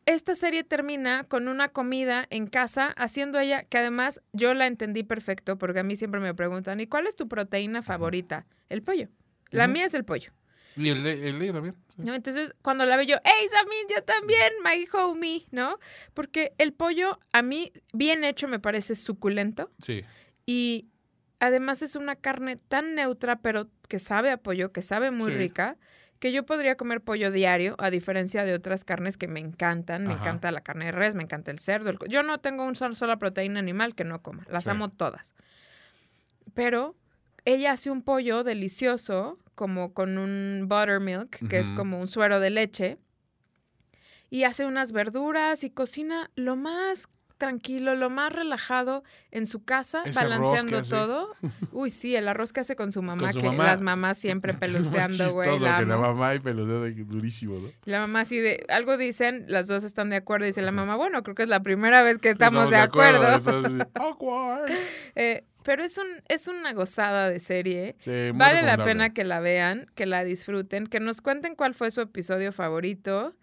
[0.07, 5.03] esta serie termina con una comida en casa, haciendo ella, que además yo la entendí
[5.03, 8.47] perfecto, porque a mí siempre me preguntan, ¿y cuál es tu proteína favorita?
[8.69, 9.09] El pollo.
[9.51, 10.33] La mía es el pollo.
[10.77, 11.75] Y el, el también.
[11.97, 12.03] sí.
[12.03, 12.15] ¿no?
[12.15, 14.53] Entonces, cuando la veo yo, ¡Hey, Samin, yo también!
[14.65, 15.79] My homie, ¿no?
[16.15, 20.03] Porque el pollo, a mí, bien hecho, me parece suculento Sí.
[20.47, 20.87] y
[21.41, 25.39] además es una carne tan neutra, pero que sabe a pollo, que sabe muy Sí.
[25.39, 25.77] rica,
[26.21, 30.07] que yo podría comer pollo diario, a diferencia de otras carnes que me encantan.
[30.07, 30.21] Me Ajá.
[30.23, 31.91] encanta la carne de res, me encanta el cerdo.
[31.91, 34.71] el yo no tengo una sola, proteína animal que no coma, las Sí.
[34.71, 35.35] amo todas.
[36.55, 36.95] Pero
[37.47, 42.51] ella hace un pollo delicioso, como con un buttermilk, que es como un suero de
[42.51, 42.99] leche,
[44.29, 47.09] y hace unas verduras y cocina lo más
[47.41, 51.33] tranquilo, lo más relajado en su casa, Ese balanceando todo.
[51.73, 53.65] Uy, sí, el arroz que hace con su mamá, su que mamá.
[53.65, 55.59] las mamás siempre peluceando, güey.
[55.59, 57.69] La, que la mamá y peludeo de- durísimo, ¿no?
[57.87, 61.23] La mamá así de, algo dicen, las dos están de acuerdo, dice la mamá, bueno,
[61.25, 63.27] creo que es la primera vez que estamos, de acuerdo.
[63.33, 64.71] entonces, awkward.
[65.17, 67.97] Eh, pero es un, es una gozada de serie.
[67.99, 71.91] Sí, Vale la pena que la vean, que la disfruten, que nos cuenten cuál fue
[71.91, 73.35] su episodio favorito.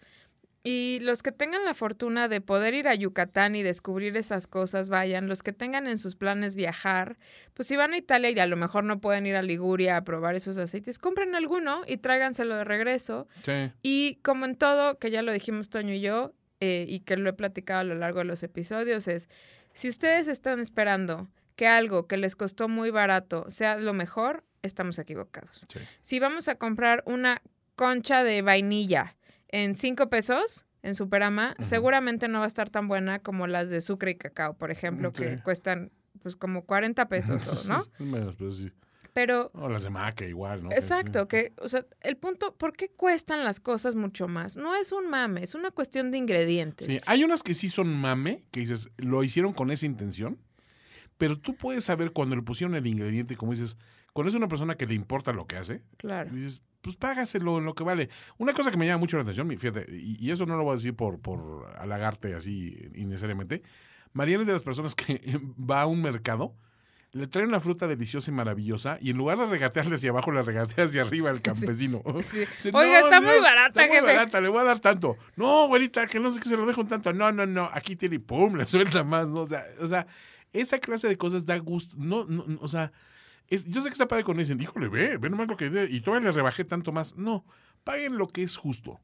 [0.70, 4.90] Y los que tengan la fortuna de poder ir a Yucatán y descubrir esas cosas,
[4.90, 5.30] vayan.
[5.30, 7.18] Los que tengan en sus planes viajar,
[7.54, 10.04] pues si van a Italia y a lo mejor no pueden ir a Liguria a
[10.04, 13.30] probar esos aceites, compren alguno y tráiganselo de regreso.
[13.44, 13.72] Sí.
[13.82, 17.30] Y como en todo, que ya lo dijimos Toño y yo, eh, y que lo
[17.30, 19.30] he platicado a lo largo de los episodios, es,
[19.72, 25.00] si ustedes están esperando que algo que les costó muy barato sea lo mejor, estamos
[25.00, 25.66] equivocados.
[25.70, 25.80] Sí.
[26.02, 27.42] Si vamos a comprar una
[27.78, 29.17] concha de vainilla
[29.50, 33.82] en cinco pesos en Superama, seguramente no va a estar tan buena como las de
[33.82, 35.92] sucre y cacao, por ejemplo, que cuestan
[36.22, 37.80] pues como 40 pesos, ¿no?
[38.00, 38.72] Menos, pero sí.
[39.14, 40.70] Pero O las de maca igual, ¿no?
[40.70, 41.28] Que Exacto, sí.
[41.28, 44.58] que, o sea, el punto, ¿por qué cuestan las cosas mucho más?
[44.58, 46.86] No es un mame, es una cuestión de ingredientes.
[46.88, 50.40] Sí, hay unas que sí son mame, que dices, lo hicieron con esa intención,
[51.18, 53.78] pero tú puedes saber cuando le pusieron el ingrediente, como dices,
[54.14, 56.30] cuando es una persona que le importa lo que hace, Claro.
[56.32, 58.10] dices, pues págaselo en lo que vale.
[58.38, 60.64] Una cosa que me llama mucho la atención, mi- fíjate, y, y eso no lo
[60.64, 63.62] voy a decir por, por halagarte así innecesariamente,
[64.14, 65.20] Mariana es de las personas que
[65.60, 66.56] va a un mercado,
[67.12, 70.42] le trae una fruta deliciosa y maravillosa, y en lugar de regatearle hacia abajo, le
[70.44, 72.02] regatea hacia arriba al campesino.
[72.24, 72.40] Sí.
[72.64, 75.18] Dice, Oiga, está muy barata, Está muy barata, le voy a dar tanto.
[75.36, 77.14] No, güerita, que no sé qué se lo dejo en tanto.
[77.14, 79.42] No, no, no, aquí tiene y pum, le suelta más, ¿no?
[79.42, 80.08] O sea, o sea,
[80.54, 81.96] esa clase de cosas da gusto.
[82.00, 82.92] No, no, no, o sea,
[83.48, 85.88] es- yo sé que está padre cuando dicen, híjole, ve, ve nomás lo que...
[85.90, 87.16] Y todavía le rebajé tanto más.
[87.18, 87.46] No,
[87.84, 89.00] paguen lo que es justo.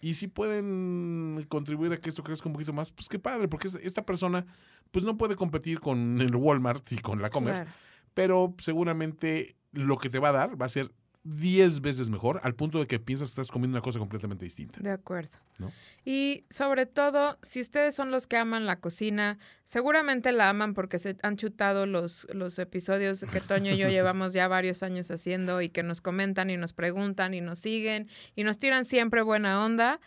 [0.00, 3.68] Y si pueden contribuir a que esto crezca un poquito más, pues qué padre, porque
[3.68, 4.44] esta- esta persona
[4.90, 7.70] pues no puede competir con el Walmart y con la Comer, Claro.
[8.14, 10.92] pero seguramente lo que te va a dar va a ser
[11.24, 14.78] 10 veces mejor, al punto de que piensas que estás comiendo una cosa completamente distinta.
[14.80, 15.38] De acuerdo.
[15.58, 15.72] ¿No?
[16.04, 20.98] Y sobre todo, si ustedes son los que aman la cocina, seguramente la aman porque
[20.98, 25.62] se han chutado los, los episodios que Toño y yo llevamos ya varios años haciendo
[25.62, 29.64] y que nos comentan y nos preguntan y nos siguen y nos tiran siempre buena
[29.64, 30.00] onda.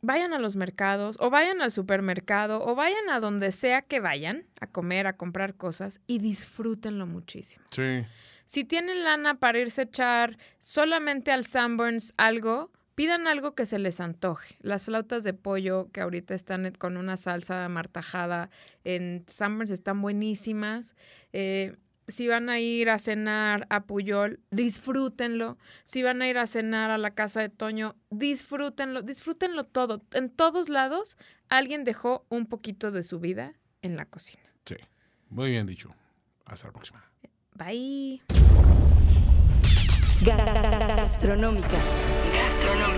[0.00, 4.46] Vayan a los mercados o vayan al supermercado o vayan a donde sea que vayan
[4.60, 7.64] a comer, a comprar cosas y disfrútenlo muchísimo.
[7.72, 8.06] Sí.
[8.48, 13.78] Si tienen lana para irse a echar solamente al Sanborns algo, pidan algo que se
[13.78, 14.56] les antoje.
[14.62, 18.48] Las flautas de pollo que ahorita están con una salsa martajada
[18.84, 20.96] en Summers están buenísimas.
[21.34, 21.76] Eh,
[22.06, 25.58] si van a ir a cenar a Puyol, disfrútenlo.
[25.84, 29.02] Si van a ir a cenar a la casa de Toño, disfrútenlo.
[29.02, 30.02] Disfrútenlo todo.
[30.12, 31.18] En todos lados,
[31.50, 34.50] alguien dejó un poquito de su vida en la cocina.
[34.64, 34.76] Sí,
[35.28, 35.94] muy bien dicho.
[36.46, 37.07] Hasta la próxima.
[37.58, 38.20] Bye.
[40.24, 41.70] Gastronómicas.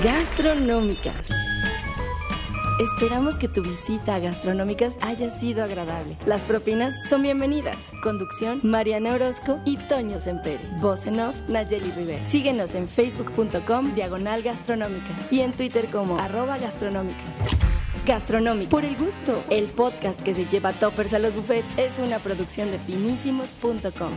[0.04, 1.30] Gastronómicas.
[2.80, 6.16] Esperamos que tu visita a Gastronómicas haya sido agradable.
[6.26, 7.76] Las propinas son bienvenidas.
[8.02, 10.61] Conducción, Mariana Orozco y Toño Sempere.
[10.80, 12.22] Voz en off, Nayeli Rivera.
[12.26, 15.14] Síguenos en facebook.com, diagonal gastronómica.
[15.30, 17.80] Y en Twitter como arroba gastronómicas.
[18.07, 18.70] Gastronómica.
[18.70, 19.42] Por el gusto.
[19.51, 24.11] El podcast que se lleva toppers a los buffets es una producción de finísimos.com.